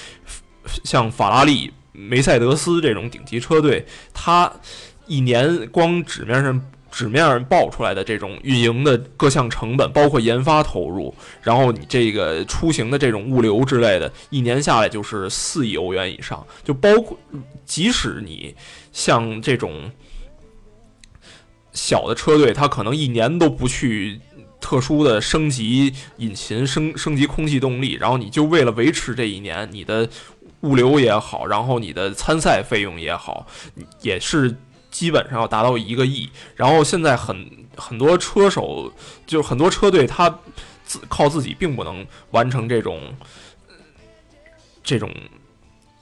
[0.86, 4.50] 像法拉利、梅赛德斯这种顶级车队，它
[5.08, 17.18] 一年光纸面上纸面上报出来的这种运营的各项成本，包括研发投入，然后你这个出行的这种物流之类的，一年下来就是四亿欧元以上，就包括
[17.66, 18.56] 即使你
[18.92, 19.92] 像这种
[21.72, 24.20] 小的车队，它可能一年都不去
[24.60, 30.08] 特殊的升级引擎、升升级空气动力，然后你就为了维持这一年，你的
[30.62, 33.48] 物流也好，然后你的参赛费用也好，
[34.02, 34.56] 也是
[34.92, 36.30] 基本上要达到一个亿。
[36.56, 38.92] 然后现在很很多车手，
[39.26, 40.30] 就很多车队，他
[40.84, 43.00] 自靠自己并不能完成这种
[44.84, 45.10] 这种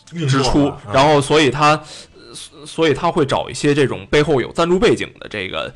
[0.05, 1.79] 支出，然后所以他
[2.65, 5.73] 所以他会找一些这种背后有赞助背景的这个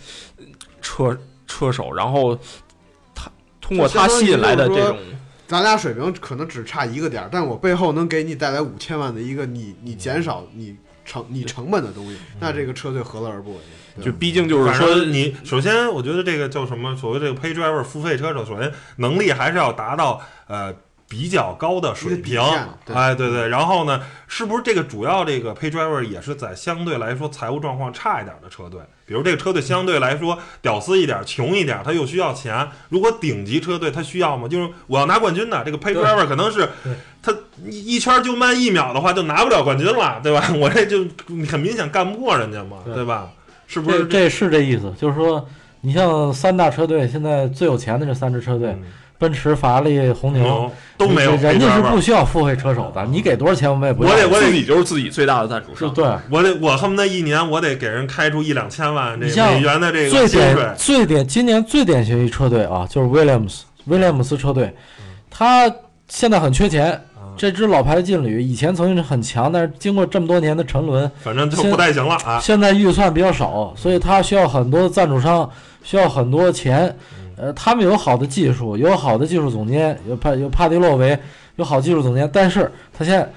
[0.82, 1.16] 车
[1.46, 2.40] 车手，然后
[3.72, 4.98] 通过他吸引来的这种。
[5.48, 13.60] 咱俩水平可能只差一个点儿，但我背后能给你带来五千万的一个你你减少你成你成本的东西，那这个车队何乐而不为？
[14.02, 16.96] 就毕竟就是说正你首先，我觉得这个叫什么？
[16.96, 20.74] 所谓这个 pay driver 付费车手，首先能力还是要达到呃
[21.12, 22.42] 比较高的水平
[22.94, 23.50] 哎，对对。
[23.50, 28.80] 然后呢，是不是这个主要这个 pay driver 也是在相对来说财务状况差一点的车队？
[29.06, 32.66] 比如这个车队相对来说屌丝一点、穷一点，他又需要钱。
[32.88, 34.48] 如果顶级车队他需要吗？
[34.48, 40.42] 就是我要拿冠军的，这个 Paydriver 可能是对他一一圈就慢一秒的话，就拿不了冠军了，对吧？
[40.56, 41.06] 我这就
[41.50, 43.32] 很明显干不过人家嘛，对对吧？
[43.68, 44.06] 是不是？
[44.06, 45.46] 这这是这意思，就是说，
[45.82, 48.84] 你像三大车队，现在最有钱的这三支车队，嗯
[49.22, 54.10] 奔驰、法拉利、红牛，牛都没有人家是不需要付费车手的，你给多少钱我们也不要。
[54.10, 55.94] 我得我得自己就是自己最大的赞助商。
[55.94, 64.76] 对，我得我恨不得一年我得给人开出一两千万这你像美元的这最个薪水典，最典今年最典型一车队啊，就是威廉姆斯威廉姆斯车队，
[65.30, 65.72] 他
[66.08, 67.00] 现在很缺钱，
[67.38, 72.40] 这支老牌劲旅以前曾经是很强，但是经过这么多年的沉沦，反正就不太行了啊。
[72.40, 75.48] 现在预算比较少，所以他需要很多赞助商，
[75.84, 76.98] 需要很多钱。
[77.42, 81.18] 呃，他们有好的技术，有好的技术总监，有帕有帕迪洛维，
[81.56, 83.28] 有好技术总监，但是他现在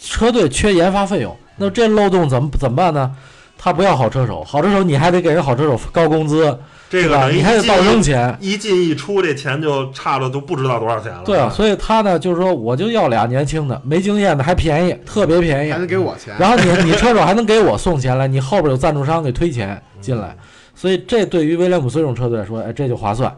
[0.00, 3.10] 车队缺研发费用，那这漏洞怎么怎么办呢？
[3.58, 6.56] 他不要好车手，好车手你还得给人好车手高工资，
[6.90, 8.38] 这个你还得倒一进扔钱。
[8.40, 11.22] 一进一出，这钱就差了都不知道多少钱了。
[11.24, 15.78] 对啊，所以他呢，就是说，我就要俩年轻的，没经验的还便宜，特别便宜还。
[15.78, 20.36] 能给我钱，然后你你车手还能给我送钱来，你后边有赞助商给推钱进来，
[20.74, 23.34] 所以这对于威廉姆斯这种车队来说，哎，这就划算。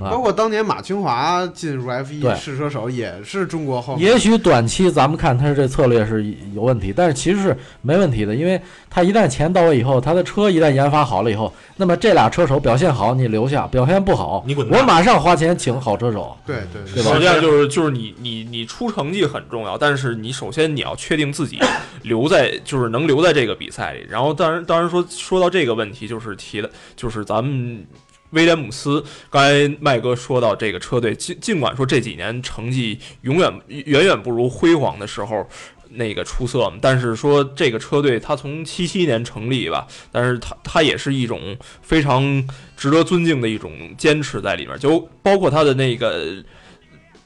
[0.00, 2.30] 包括当年马清华进入 F 对。
[2.30, 8.60] 1试车手也是中国后也许短期咱们看他这策略是有问题，但是其实是没问题的，因为
[8.90, 14.78] 他一旦钱到位以后，他的车一旦研发好了以后，那么这俩车手表现好，你留下；表现不好，你滚蛋。
[14.78, 16.36] 我马上花钱请好车手。
[16.44, 17.02] 对对对。
[17.02, 17.12] 吧？
[17.12, 21.58] 实际上就是就是你你你出成绩很重要，但是你首先你要确定自己
[22.02, 24.06] 留在就是能留在这个比赛里。
[24.08, 27.84] 然后当然当然说说到这个问题，就是提的就是咱们
[28.30, 35.48] 威廉姆斯，刚才麦哥说到这个车队，尽尽管说这几年成绩永远远远不如辉煌的时候。
[35.92, 46.44] 那个出色，但是说这个车队，它从七七年成立吧，但是它它也是一种非常值得尊敬的一种坚持在里面，就包括他的那个。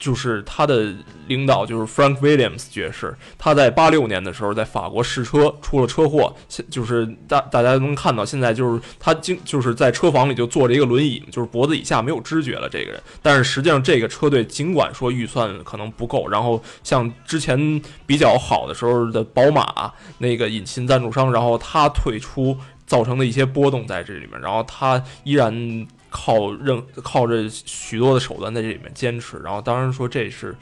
[0.02, 0.92] 就是他的
[1.28, 6.34] 领导就是 Frank Williams 爵士，他在八六年的时候在法国试车出了车祸，
[6.68, 13.00] 就是大大家能看到现在就是他经就是在车房里就坐着一个轮椅，就是脖子以下没有知觉了这个人。
[13.22, 25.86] 但是实际上这个车队尽管说预算可能不够，然后像之前比较好的时候的宝马那个引擎赞助商，然后他退出造成的一些波动在这里面，然后他依然。
[26.12, 30.54] 靠任靠着许多的手段在这里面坚持，然后当然说这是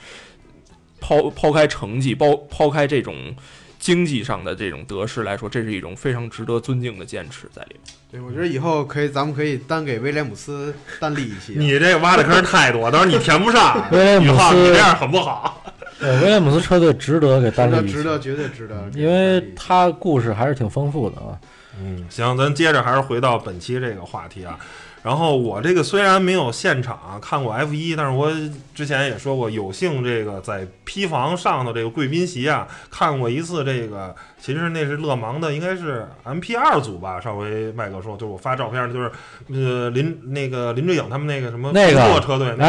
[1.00, 3.34] 抛抛开成绩，抛抛开这种
[3.80, 7.94] 经济上的这种得失来说，这是一种非常值得尊敬的坚持在里面。
[8.12, 11.54] 对，我觉得以后可以，咱们可以单给威廉姆斯单立一期。
[11.56, 13.84] 你这挖的坑太多，到时候你填不上。
[13.90, 15.64] 威廉姆宇浩，斯你这样很不好。
[15.98, 21.38] 对，威廉姆斯车队值得给值单立一期，值得，绝对值得，因为他故事还是挺丰富的啊。
[21.82, 24.58] 嗯，行，咱接着还是回到本期这个话题啊。
[25.02, 28.30] 然后我这个虽然没有现场看过 F 一，但是我
[28.74, 37.20] 之前也说过，有幸这个在坯房上的这个贵宾席啊看过一次这个，其实那是勒芒的，应该是 MP 二组吧。
[37.20, 39.11] 上回麦哥说，就是我发照片，就是
[39.48, 42.66] 呃林那个林志颖他们那个什么那个车队 L 那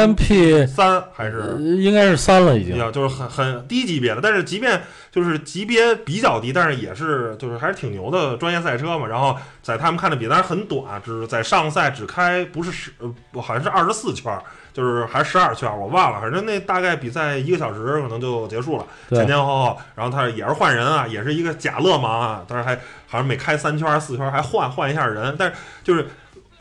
[0.00, 2.76] M P 三还呃是应该是三了已经。
[2.92, 9.06] 就是很很低级别的，但是即便就是级别比较低，但是也是就是还是挺牛的专业赛车嘛。
[9.06, 12.90] 然后在他们看的比赛很短，只在上赛只开不是十
[13.34, 19.78] 好像是二十四圈儿，就是还是十二圈，我忘了，反正那大概比赛一个小时可能就结束了，前，前后后。
[19.94, 22.74] 然后他也是换人啊，也是一个假勒芒啊，但是还
[23.06, 26.08] 好像每开三圈四圈还换换一下人，但是就是。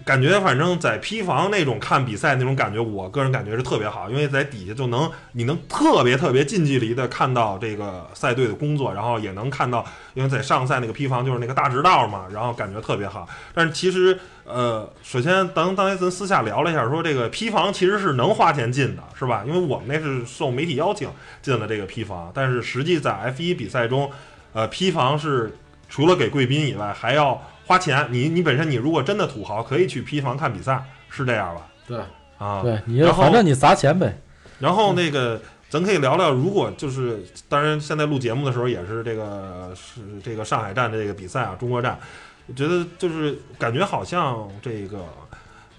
[0.05, 13.27] 感觉反正在坯房那种看比赛那种感觉，我个人感觉是特别好，因为在底下就能你能特别特别近距离的看到这个赛队的工作，然后也能看到，因为在上赛那个坯房就是那个大直道嘛，然后感觉特别好。
[13.53, 19.43] 但是其实呃，首先当当年咱私下聊了一下，说这个坯房其实是能花钱进的，是吧？
[19.45, 21.09] 因为我们那是受媒体邀请
[21.41, 24.11] 进了这个坯房，但是实际在 F 1比赛中，
[24.53, 25.55] 呃，坯房是
[25.87, 28.05] 除了给贵宾以外，还要花钱。
[28.11, 31.61] 你你本身你如果真的土豪，可以去坯房看比赛，是这样吧？
[31.87, 31.99] 对
[32.37, 34.21] 啊，对，你然后反正你砸钱呗。
[34.59, 41.97] 然后那个，咱可以聊聊，如果就是，当然现在录节目的时候也是这个是这个上海站的这个比赛啊，中国站，
[42.47, 45.05] 我觉得就是感觉好像这个，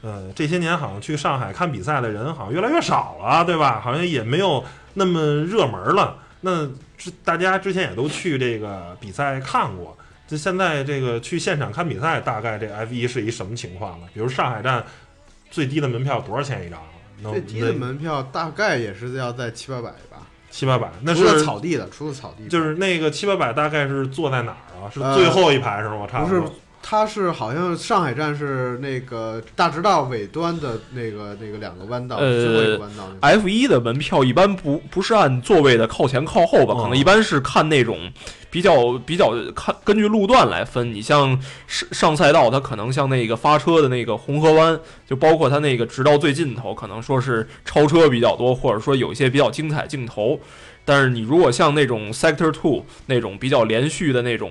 [0.00, 3.78] 呃，这些年好像去上海看比赛的人好像越来越少了，对吧？
[3.84, 6.16] 好像也没有那么热门了。
[6.40, 9.94] 那之大家之前也都去这个比赛看过，
[10.32, 14.06] 就现在这个去现场看比赛，大概这 F 一是一什么情况呢？
[14.14, 14.82] 比如上海站
[15.50, 16.80] 最低的门票多少钱一张？
[17.20, 24.88] 能最低的门票大概也是要在七八百吧，七八百，那除了是草地的，除了草地，就是那个七八百，大概是坐在哪儿啊？
[24.90, 26.08] 是呃最后一排是吗？
[26.10, 26.50] 差不是多。
[26.82, 33.08] 它是好像上海站是那个大直道尾端的那个那个两个弯道，呃最后一个弯道。
[33.20, 38.12] F 一的门票一般不不是按座位的靠前靠后吧，哦可能一般是看那种
[38.50, 40.92] 比较比较看根据路段来分。
[40.92, 50.38] 你像上上赛道，它可能像那个发车的那个红河湾，就包括它那个直到最尽头，可能说是超车比较多，或者说有一些比较精彩镜头。
[50.84, 54.50] 但是你如果像那种 Sector Two 那种比较连续的那种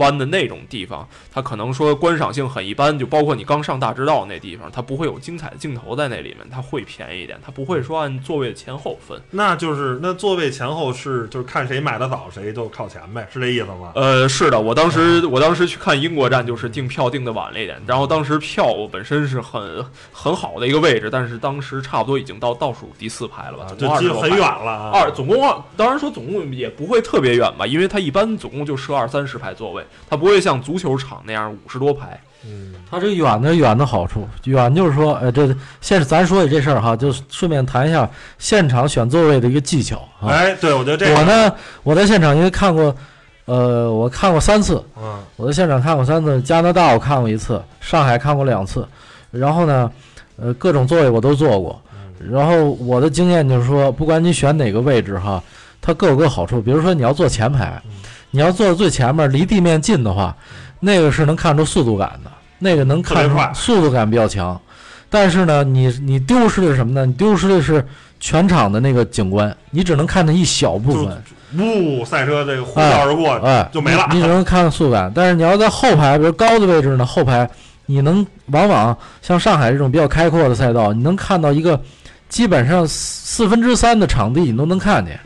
[0.00, 9.20] 弯的那种地方，它可能说观赏性很一般，就包括你刚上大直道那地方，它不会有精彩的镜头在那里面，它会便宜一点，它不会说按座位前后分。
[9.30, 13.92] 那就是那座位前后是就是看谁买的早谁就靠前呗，是这意思吗？
[13.94, 24.90] 呃，是的，我当时我当时去看英国站，就是订票订的晚了一点，然后当时票我本身是很很好的一个位置，但是当时差不多已经到倒数第四排了吧，总就共二十多排其实很远了啊。
[24.94, 32.18] 二总共二，当然说总共也不会特别远吧，因为它一般总共就设二三十排座位，它不会像足球场那样五十多排。
[32.44, 40.28] 嗯，它这个远的远的好处，远就是说，呃，这现咱说起这事儿哈，就顺便谈一下现场选座位的一个技巧啊。
[40.28, 42.96] 哎，对，我觉得这个，我呢，我在现场因为看过，
[43.44, 48.88] 呃，我看过三次，嗯我在现场看过三次，加拿大我看过一次，上海看过两次，
[49.30, 49.90] 然后呢，
[50.36, 51.78] 呃，各种座位我都坐过。
[51.92, 52.00] 嗯
[52.30, 55.42] 然后我的经验就是说，不管你选哪个位置哈，
[55.80, 56.60] 它各有各好处。
[56.60, 57.90] 比如说你要坐前排嗯，
[58.30, 60.34] 你要坐在最前面，离地面近的话，
[60.78, 64.60] 那个是能看出速度感的，那个能看出速度感比较强。
[65.08, 67.04] 但是呢，你你丢失的是什么呢？
[67.04, 67.84] 你丢失的是
[68.20, 71.22] 全场的那个景观，你只能看到一小部分。
[71.58, 74.18] 呜，赛车这个呼啸而过，哎，就没了你。
[74.18, 77.50] 你只能看到速度感，但是你要在后排，比如高的位置呢，后排
[77.86, 81.80] 你能往往像上海这种比较开阔的赛道，你能看到一个
[82.28, 85.18] 基本上四四分之三的场地你都能看见，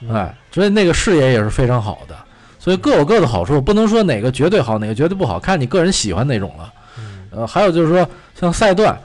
[0.00, 2.16] 嗯哎，所以那个视野也是非常好的。
[2.60, 6.72] 所以各有各的好处，不能说哪个绝对好，哪个绝对不好，看你个人喜欢哪种了。
[6.98, 8.06] 嗯呃，还有就是说，
[8.38, 8.96] 像赛段，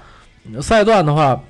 [0.61, 1.41] 赛段的话，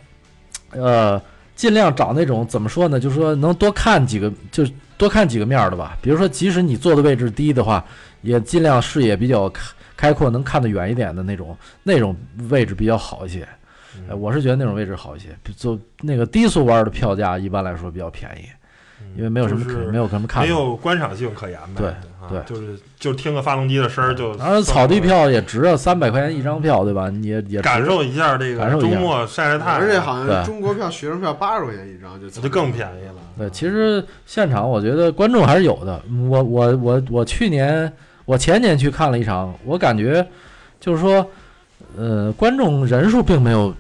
[0.72, 1.20] 呃，
[1.56, 3.00] 尽量找那种怎么说呢？
[3.00, 5.98] 就是说能多看几个，就是多看几个面儿的吧。
[6.02, 7.84] 比如说，即使你坐的位置低的话，
[8.22, 9.63] 也尽量视野比较开
[9.98, 12.15] 开阔，能看得远一点的那种，那种
[12.50, 13.48] 位置比较好一些。
[14.20, 15.30] 我是觉得那种位置好一些。
[15.56, 18.46] 就那个低速弯的票价一般来说比较便宜，
[19.15, 20.50] 因为没有什么可、就是没有什么看没。
[20.50, 21.78] 有观赏性可言呗。
[21.78, 21.96] 对啊
[22.28, 24.36] 对就是就听个发动机的声儿就。
[24.38, 27.08] 然后草地票也值啊，三百块钱一张票，对吧？
[27.08, 33.22] 你也也感受一下这个感受一下周末晒晒太阳，而且好像中国票学生票八十块钱一张就就更便宜了。
[33.38, 36.02] 对，其实现场我觉得观众还是有的。
[36.28, 37.91] 我我我我去年
[38.26, 40.26] 我前年去看了一场，我感觉
[40.80, 41.30] 就是说，
[41.96, 43.72] 呃，观众人数并没有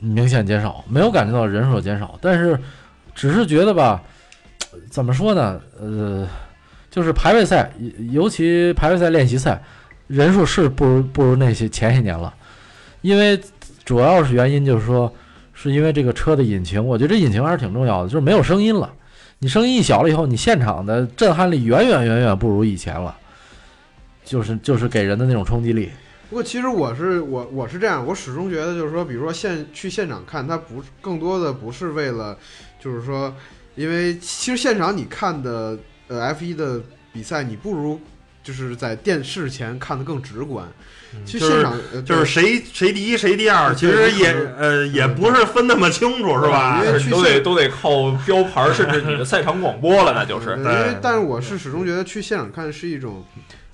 [0.00, 2.58] 明显减少，没有感觉到人数有减少，但是
[3.14, 4.02] 只是觉得吧，
[4.90, 5.60] 怎么说呢？
[5.80, 6.26] 呃，
[6.90, 7.72] 就是排位赛，
[8.10, 9.62] 尤其排位赛练习赛，
[10.06, 12.32] 人数是不如不如那些前些年了，
[13.00, 13.40] 因为
[13.84, 15.12] 主要是原因就是说，
[15.52, 18.92] 是因为这个车的引擎，我觉得这引擎还是挺重要的，就是没有声音了。
[19.38, 23.16] 你声音一小了以后，你现场的震撼力远远远远不如以前了，
[24.24, 25.90] 就是就是给人的那种冲击力。
[26.30, 32.38] 不过其实我是我我是这样，我始终觉得就是说，比如说现去现场看，它不更多的不是为了，
[32.80, 33.34] 就是说，
[33.74, 36.80] 因为其实现场你看的呃 F 一的
[37.12, 38.00] 比赛，你不如
[38.42, 40.66] 就是在电视前看的更直观。
[41.26, 46.90] 其实就是现场、呃就是谁谁第一谁第二，其实也呃也不是分那么清楚，是吧因？
[46.90, 50.52] 为去都得都得靠标牌儿，甚至你的赛场广播了，那就是。
[50.52, 53.22] 呃因为但是我是始终觉得去现场看是一种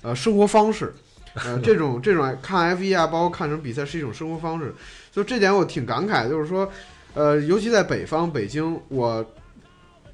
[0.01, 0.93] 呃生活方式，
[1.45, 4.75] 呃这种这种看 F 一啊，包括看什么比赛是一种生活方式，
[5.09, 6.69] 就这点我挺感慨，就是说，
[7.13, 9.25] 呃，尤其在北方北京，我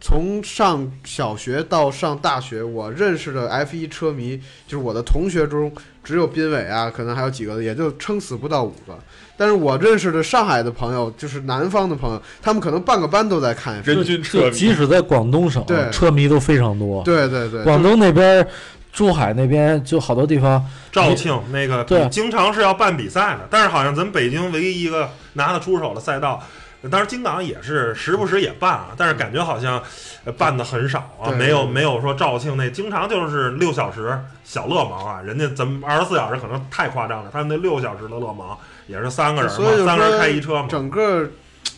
[0.06, 8.96] 从上小学到上大学，我认识的 F 一车迷，就是我的同学中只有斌伟啊，可能还有几个，也就撑死不到五个。
[9.36, 13.96] 但是我认识的上海的朋友，就是南方的朋友，他们可能半个班都在看 F 1。
[13.96, 17.02] 人均车迷即使在广东省对，车迷都非常多。
[17.02, 18.48] 对对对，广东那边、
[18.94, 26.44] 珠海那边就好多地方，肇庆那个对经常是要办比赛的，但是好像咱们北京唯一一个拿得出手的赛道。
[26.90, 29.82] 当然，京港也是时不时也办啊，但是感觉好像
[30.24, 38.56] 呃办的很少啊，没有没有说肇庆那经常就是六小时小乐盲啊，人家咱们二十四小时可能太夸张了，他们那六小时的乐盲
[38.88, 40.68] 也是三个人嘛，三个人开一车嘛。
[40.70, 41.30] 整个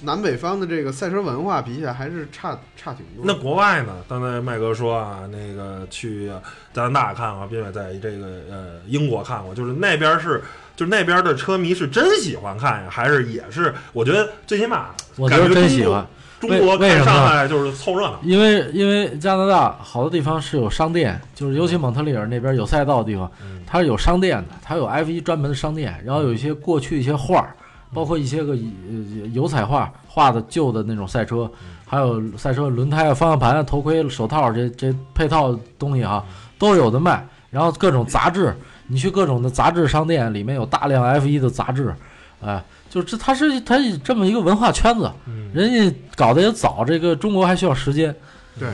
[0.03, 3.23] 南北方的这个赛车文化比起来还是差差挺多。
[3.23, 3.95] 那国外呢？
[4.07, 6.31] 刚才麦哥说啊，那个去
[6.71, 10.43] 加拿大看过，并且在这个呃英国看过，就是那边是，
[10.77, 13.73] 就是那边的车迷是真喜欢看呀，还是也是？
[13.93, 16.05] 我觉得最起码我觉得真喜欢，
[16.39, 18.19] 中国为上呢海就是凑热闹。
[18.21, 27.55] 因为因为加拿大好多地方是有商店，就是尤其蒙特利尔那边有赛道的地方，嗯它是有商店的，它有 F 一专门的商店，然后有一些过去一些画儿，
[27.91, 31.51] 包括一些个呃油彩画画的旧的那种赛车，
[31.87, 36.23] 还有赛车轮胎啊、方向盘啊、头盔、手套这这配套东西哈，
[36.59, 37.27] 都有的卖。
[37.49, 38.53] 然后各种杂志，
[38.87, 41.93] 你去各种的杂志商店，里面有大量 F 1的杂志，
[42.41, 48.15] 哎，就这它是它这么一个文化圈子，嗯，人家搞得也早，这个中国还需要时间。
[48.59, 48.69] 对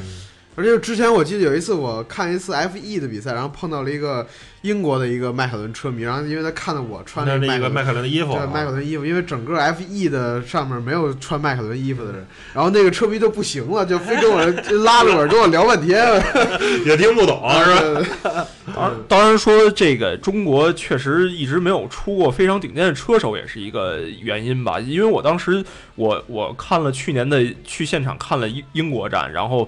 [0.55, 4.27] 而且之前我记得有一次我看一次 F 1的比赛，然后碰到了一个
[4.61, 8.03] 英国的一个迈凯伦车迷，然后因为他看到我穿那那个迈凯伦。
[8.03, 14.45] 是一个迈凯伦的衣服对啊，迈凯伦衣服，因为整个 F 1的上面没有穿迈凯伦衣服的人，然后那个车迷就不行了，就非跟我
[14.83, 16.05] 拉着我跟我聊半天，
[16.85, 18.03] 也听不懂是吧？
[18.03, 18.47] 是吧？
[18.75, 24.79] 当然，当然说这个中国确实一直没有出过非常顶尖的车手，也是一个原因吧。
[24.79, 25.63] 因为我当时
[25.95, 29.67] 我我看了去年的去现场看了英英国站，然后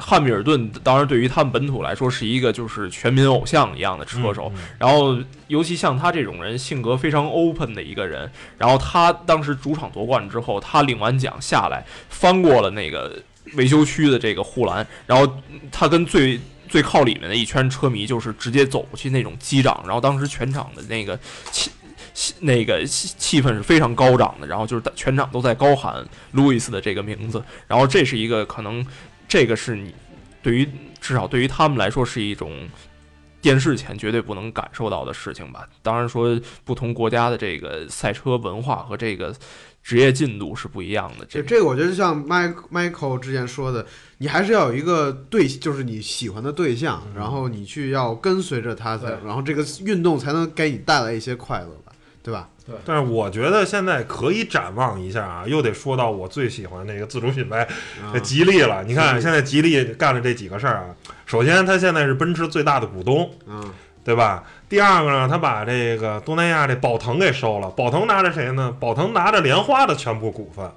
[0.00, 4.50] 汉密尔顿当然对于他们本土来说是一个就是全民偶像一样的车手。
[4.54, 5.16] 嗯然后，
[5.48, 13.22] 尤其像他这种人，性格非常 open 的一个人，然后他当时主场夺冠之后，他领完奖下来，翻过了那个
[13.54, 15.40] 维修区的这个护栏，然后
[15.70, 16.38] 他跟最
[16.68, 21.18] 最靠里面的一圈车迷就是直接走过去那种击掌，然后当时全场的那个
[21.50, 21.70] 气
[22.12, 28.84] 气那个气气氛是非常高涨的，然后就是全场都在高喊路易斯的这个名字，然后这是一个可能，
[29.28, 29.94] 这个是你
[30.42, 30.68] 对于
[31.00, 32.68] 至少对于他们来说是一种。
[33.44, 35.68] 电视前绝对不能感受到的事情吧。
[35.82, 39.36] 当然说，不同国家的这个赛车文化和这个
[39.82, 41.26] 职业进度是不一样的。
[41.26, 51.68] 这这这个我觉得就像 Mike Michael 之前说的，你还是要有一个对，就是你喜欢的对象，然后你去要跟随着他才，然后这个运动才能给你带来一些快乐
[52.32, 52.80] 吧，对吧？
[52.84, 57.66] 但是我觉得现在可以展望一下啊，又得说到我最喜欢那个自主品牌
[58.02, 58.82] 啊吉利了。
[58.84, 60.86] 你看现在吉利干了这几个事儿啊，
[61.26, 63.72] 首先它现在是奔驰最大的股东，嗯，
[64.02, 64.44] 对吧？
[64.68, 68.74] 第二个呢，他把这个东南亚这宝腾给收了，宝腾拿着谁呢？
[68.80, 70.68] 宝腾拿着莲花的全部股份，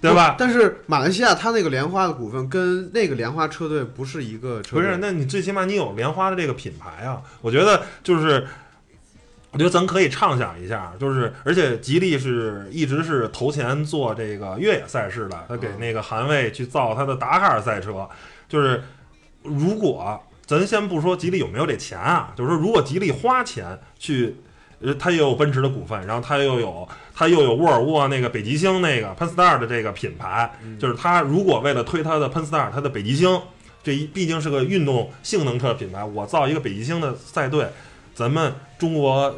[0.00, 0.36] 对吧？
[0.38, 7.20] 但是马来西亚它那个莲花的股份跟那个莲花车队不是一个车队，不是，那你最起码你有莲花的这个品牌啊。
[7.40, 8.46] 我觉得就是，
[9.52, 18.08] 我觉得咱可以畅想一下，就是而且吉利是一直是投钱做这个越野赛事的，他给那个韩卫去造他的达喀尔赛车，
[18.48, 18.82] 就是
[19.42, 24.36] 如果咱先不说吉利有没有这钱啊，就是说如果吉利花钱去。
[24.82, 33.42] 呃，他又有奔驰的股份，然后他又有他又有沃尔沃那个北极星那个 Penn-Star 的这个品牌，就是他如果为了推他的 Penn-Star，他的北极星，
[33.82, 37.68] 这一毕竟是个运动性能车品牌，我造一个北极星的赛队，
[38.14, 39.32] 咱们中国，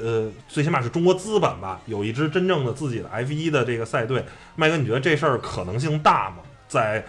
[0.00, 4.24] 呃，最起码是中国资本吧，有一支真正的自己的 F 一的这个赛队，
[4.56, 6.36] 麦哥，你觉得这事儿可能性大吗？
[6.68, 7.04] 在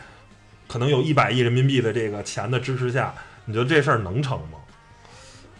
[0.68, 3.14] 可能有一百亿人民币的这个钱的支持下，
[3.46, 4.58] 你觉得这事儿能成吗？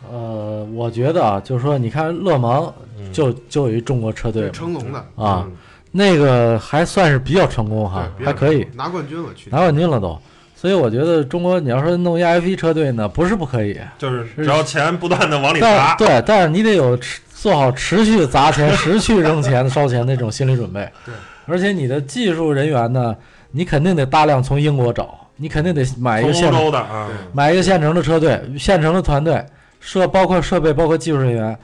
[0.10, 5.56] 呃，我觉得啊，就是说，你看勒芒嗯就就有一中国车队成龙的啊，嗯
[5.92, 10.20] 那个还算是比较成功哈，还可以拿冠军了，去拿冠军了都。
[10.56, 20.90] 所以我觉得中国你要说弄一 F 1车队呢，不是不可以，就是只要钱不断的往里砸，对，但是你得有持做好持续砸钱、持续扔钱、烧钱那种心理准备。
[21.06, 21.14] 对，
[21.46, 23.16] 而且你的技术人员呢，
[23.52, 29.46] 你肯定得大量从英国找，你肯定得买一个现成的啊，买一个现成的车队、现成的团队，
[29.80, 31.56] 设包括设备、包括技术人员，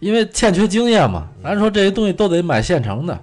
[0.00, 1.28] 因为欠缺经验嘛。
[1.38, 3.18] 嗯咱说这些东西都得买现成的。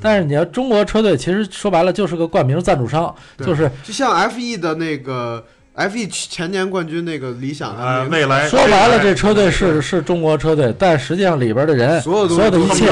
[0.00, 5.44] 但是你要中国车队，其实说白了就是个冠名赞助商，就是就像 F E 的那个
[5.74, 12.90] F E 前年冠军那个理想的啊，那个未来说白了这车队是是中国车队，但实际上里边的人所有所有的一切，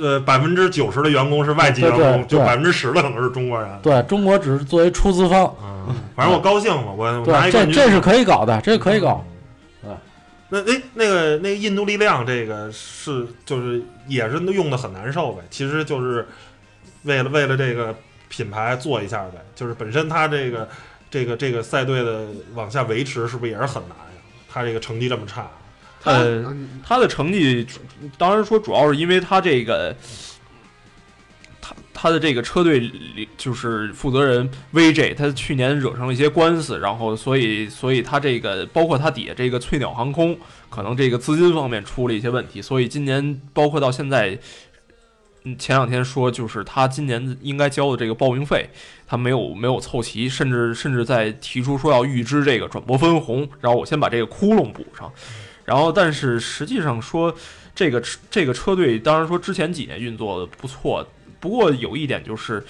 [0.00, 3.68] 呃百分之九十的员工是外籍员工，就百分之十的可能是中国人。
[3.82, 7.24] 对中国只是作为出资方，嗯，反正我高兴嘛，我。
[7.50, 9.24] 这这是可以搞的，这个可以搞。
[9.26, 9.37] 嗯。
[10.50, 16.26] 那哎，那个那个印度力量这个是就是也是用的很难受呗，其实就是
[17.02, 17.94] 为了为了这个
[18.28, 20.68] 品牌做一下呗，就是本身他这个
[21.10, 24.04] 这个这个赛队的往下维持是不是也是很难呀？
[24.50, 25.50] 他这个成绩这么差，
[26.04, 27.66] 呃，嗯他的成绩，
[28.16, 29.94] 当然说主要是因为他这个，
[32.00, 32.88] 他的这个车队
[33.36, 40.38] 就是负责人 VJ，他去年惹上了一些官司，然后所以所以他这个包括他底下这个翠鸟航空，
[40.70, 44.38] 可能这个资金方面出了一些问题，所以今年包括到现在。
[45.44, 48.68] 嗯，前两天说就是他今年应该交的这个报名费，
[49.06, 55.10] 他没有没有凑齐，甚至甚至在提出说要预支这个转播分红，然后我先把这个窟窿补上。
[55.64, 57.32] 然后，但是实际上说，
[57.72, 61.06] 这个车这个车队，当然说之前几年运作的不错，
[61.40, 62.64] 不过有一点就是，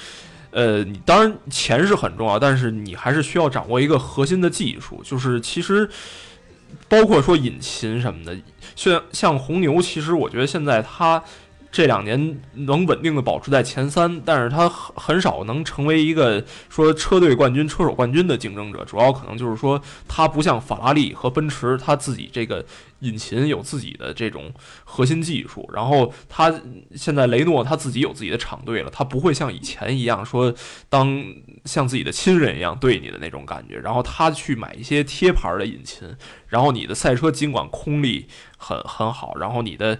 [0.51, 5.89] 呃，你当然钱是很重要，但是你还是需要掌握一个核心的技术，就是其实
[6.89, 8.37] 包括说引擎什么的，
[8.77, 11.23] 像像红牛，其实我觉得现在它。
[11.71, 18.85] 这两年能稳定的保持在前三，但是它很很少能成为一个说车队冠军、车手冠军的竞争者。
[18.85, 22.65] 主要可能就是说，它不像法拉利和奔驰，它自己这个
[23.01, 24.53] 引擎有自己的这种
[24.85, 26.53] 核心技术，然后他
[26.95, 30.53] 现在雷诺他自己有自己的厂队了，他不会像以前一样说
[30.89, 31.23] 当
[31.65, 36.17] 像自己的亲人一样对你的那种感觉，然后他去买一些贴牌的引擎，
[36.49, 39.99] 然后你的赛车尽管空力很很好，然后你的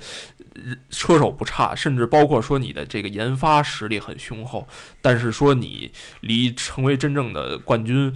[0.91, 4.67] 车手不差，甚至包括说你的这个研发实力很雄厚，
[5.01, 5.91] 但是说你
[6.21, 8.15] 离成为真正的冠军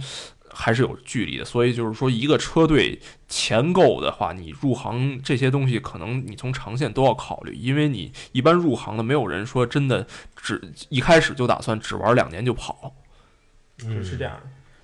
[0.49, 1.45] 还是有距离的。
[1.45, 12.93] 所以就是说，一个车队钱够的话，你入行这些东西可能你从长线都要考虑，因为你一般入行的没有人说真的只一开始就打算只玩两年就跑，
[13.85, 14.39] 嗯是这样。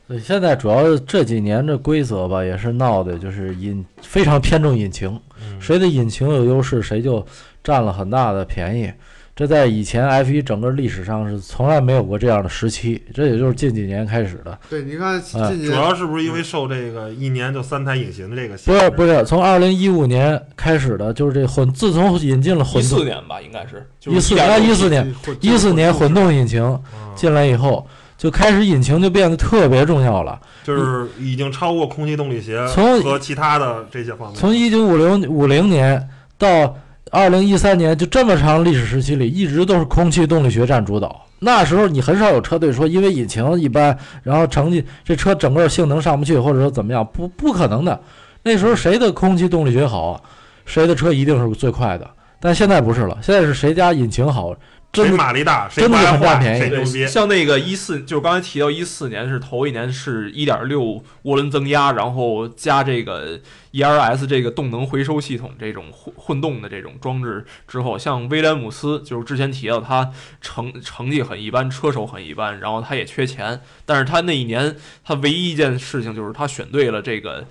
[0.09, 5.07] 对，现在主要这几年这规则吧，也是闹的，就是引非常偏重引擎，
[5.39, 7.23] 嗯 谁的引擎有优势，谁就
[7.63, 8.91] 占了很大的便宜。
[9.35, 14.59] 这在以前 F 一整个历史上是从来没有过这样的时期，这也就是近几年开始的。
[14.69, 18.81] 对，你看近哎几年主要是不是因为受这个一年就三台引擎的这个不限制？
[18.81, 26.61] 是不是，从二零一五年开始的，就是这混，自从引进了混动，一四年吧，应该是一四啊一四年混一四年混动引擎
[26.93, 27.87] 嗯进来以后，
[28.19, 30.39] 就开始引擎就变得特别重要了。
[30.65, 34.37] 就是已经超过空气动力学从和其他的这些方面。
[34.37, 36.05] 从一九五零五零年
[36.37, 36.75] 到
[37.11, 41.25] 二零一三年，就这么长历史时期里，一直都是空气动力学占主导。
[41.39, 47.97] 那时候你很少有车队说因为引擎一般，然后成绩这车整个性能上不去，或者说怎么样，不不可能的。
[48.43, 50.21] 那时候谁的空气动力学好，
[50.65, 52.05] 谁的车一定是最快的。
[52.41, 54.53] 但现在不是了，现在是谁家引擎好，
[54.91, 57.07] 真谁马力大，谁真的是不爱坏很占便宜谁牛逼。
[57.07, 60.81] 像那个一四，就是刚才提到一四年是头一年是一点六
[61.25, 63.39] 涡轮增压，然后加这个
[63.71, 70.11] ERS 这个动能回收系统这种混混动的这种装置之后，像威廉姆斯就是之前提到他
[70.41, 74.75] 成成绩很一般，车手很一般，然后他也缺钱，但是他那一年
[75.05, 77.45] 他唯一一件事情就是他选对了这个。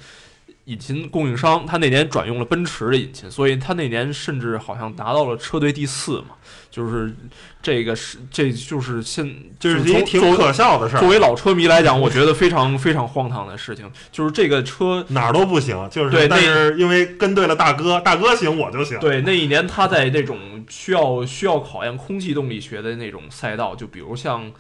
[0.69, 6.37] 引擎供应商，他那年转用了奔驰的引擎，所以他那年甚至好像拿到了车队第四嘛，
[6.71, 7.13] 就是
[7.63, 9.27] 这个是这就是现
[9.59, 15.05] 就是一挺可笑的事儿，作为老车迷来讲，我觉得非常非常荒唐的事情，就是这个车。
[15.09, 18.99] 哪儿都不行，就是对但是因为跟对了大哥，大哥行我就行。
[18.99, 20.39] 对，那一年他在那种
[20.69, 24.53] 需要需要考验空气动力学的那种赛道，就比如像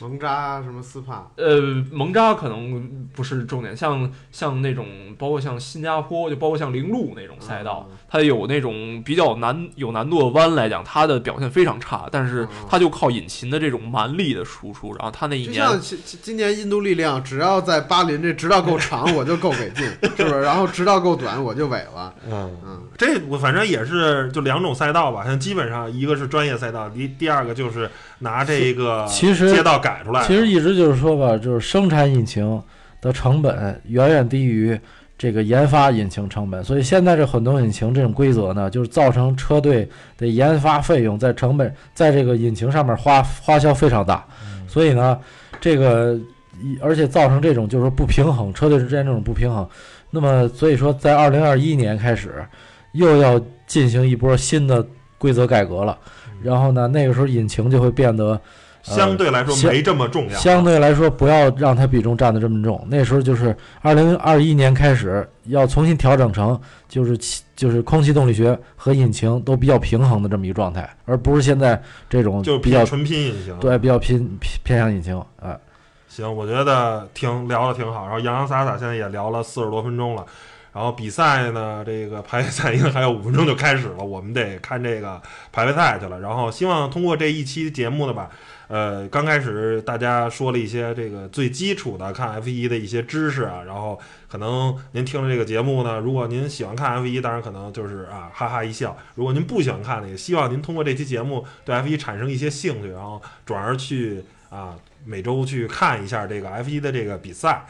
[0.00, 4.86] 蒙扎啊什么斯帕，呃蒙扎可能不是重点，像像那种
[5.18, 15.80] 包括像新加坡，就包括像零路那种赛道，嗯它有那种比较难有难度的弯来讲，它的表现非常差，但是嗯它就靠引擎的这种蛮力的输出，然后它那一就年像
[16.22, 19.84] 今年印度力量，只要在巴林这直道够长， 我就够给劲，
[20.16, 20.40] 是不是？
[20.42, 22.14] 然后直道够短，我就尾了。
[22.28, 30.26] 嗯，嗯，这我反正也是就两种赛道吧，像基本上一个是专业赛道，第第二个就是拿这个其实街道改出来的。
[30.26, 32.62] 其实一直就是说吧，就是生产引擎
[33.00, 34.78] 的成本远远低于
[35.16, 39.88] 这个研发引擎成本，所以现在这混动引擎这种规则呢，就是造成车队
[40.18, 44.26] 的研发费用在成本在这个引擎上面花花销非常大，
[44.66, 45.18] 所以呢，
[45.60, 46.18] 这个
[46.60, 49.68] 一而且造成这种就是说不平衡，车队之间这种不平衡。
[50.10, 52.44] 那么所以说，在二零二一年开始，
[52.92, 54.86] 又要进行一波新的
[55.18, 55.98] 规则改革了，
[56.44, 58.40] 然后呢，那个时候引擎就会变得。
[58.86, 60.38] 相对来说没这么重要。
[60.38, 62.86] 相对来说，不要让它比重占得这么重。
[62.90, 73.58] 那时候就是二零二一年开始，要重新调整成就是气就是空气动力学和引擎都比较平衡的这么一个状态，而不是现在这种就比较纯拼引擎。
[73.58, 75.18] 对比较拼偏偏向引擎。
[75.40, 75.58] 哎，
[76.06, 78.02] 行，我觉得挺聊的挺好。
[78.02, 80.26] 然后洋洋洒洒现在也聊了四十多分钟了。
[80.74, 85.22] 然后比赛呢，这个排位赛应该还有五分钟就开始了，我们得看这个
[85.52, 86.18] 排位赛去了。
[86.18, 88.28] 然后希望通过这一期节目呢吧，
[88.66, 93.96] 呃，刚开始大家说了一些这个最基础的看 F 1的一些知识啊，然后
[94.28, 107.64] 可能您听了这个节目呢，如果您喜欢看 F 1当然可能就是啊哈哈一笑；如果您不喜欢看呢，也希望您通过这期节目对 F 1产生一些兴趣，然后转而去啊每周去看一下这个 F 1的这个比赛。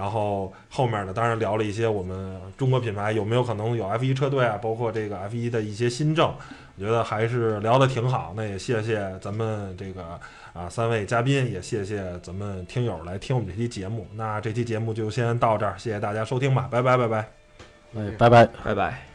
[0.00, 6.34] 然后后面呢，当然聊了一些我们中国品牌有没有可能有 F 1车队啊，包括这个 F 1的一些新政，
[6.76, 8.32] 我觉得还是聊得挺好。
[8.34, 10.18] 那也谢谢咱们这个
[10.54, 14.06] 啊三位嘉宾，也谢谢咱们听友来听我们这期节目。
[14.14, 17.18] 那这期节目就先到这儿，谢谢大家收听吧，拜拜拜拜。
[17.94, 18.48] 哎，拜拜。
[18.64, 19.09] 拜拜。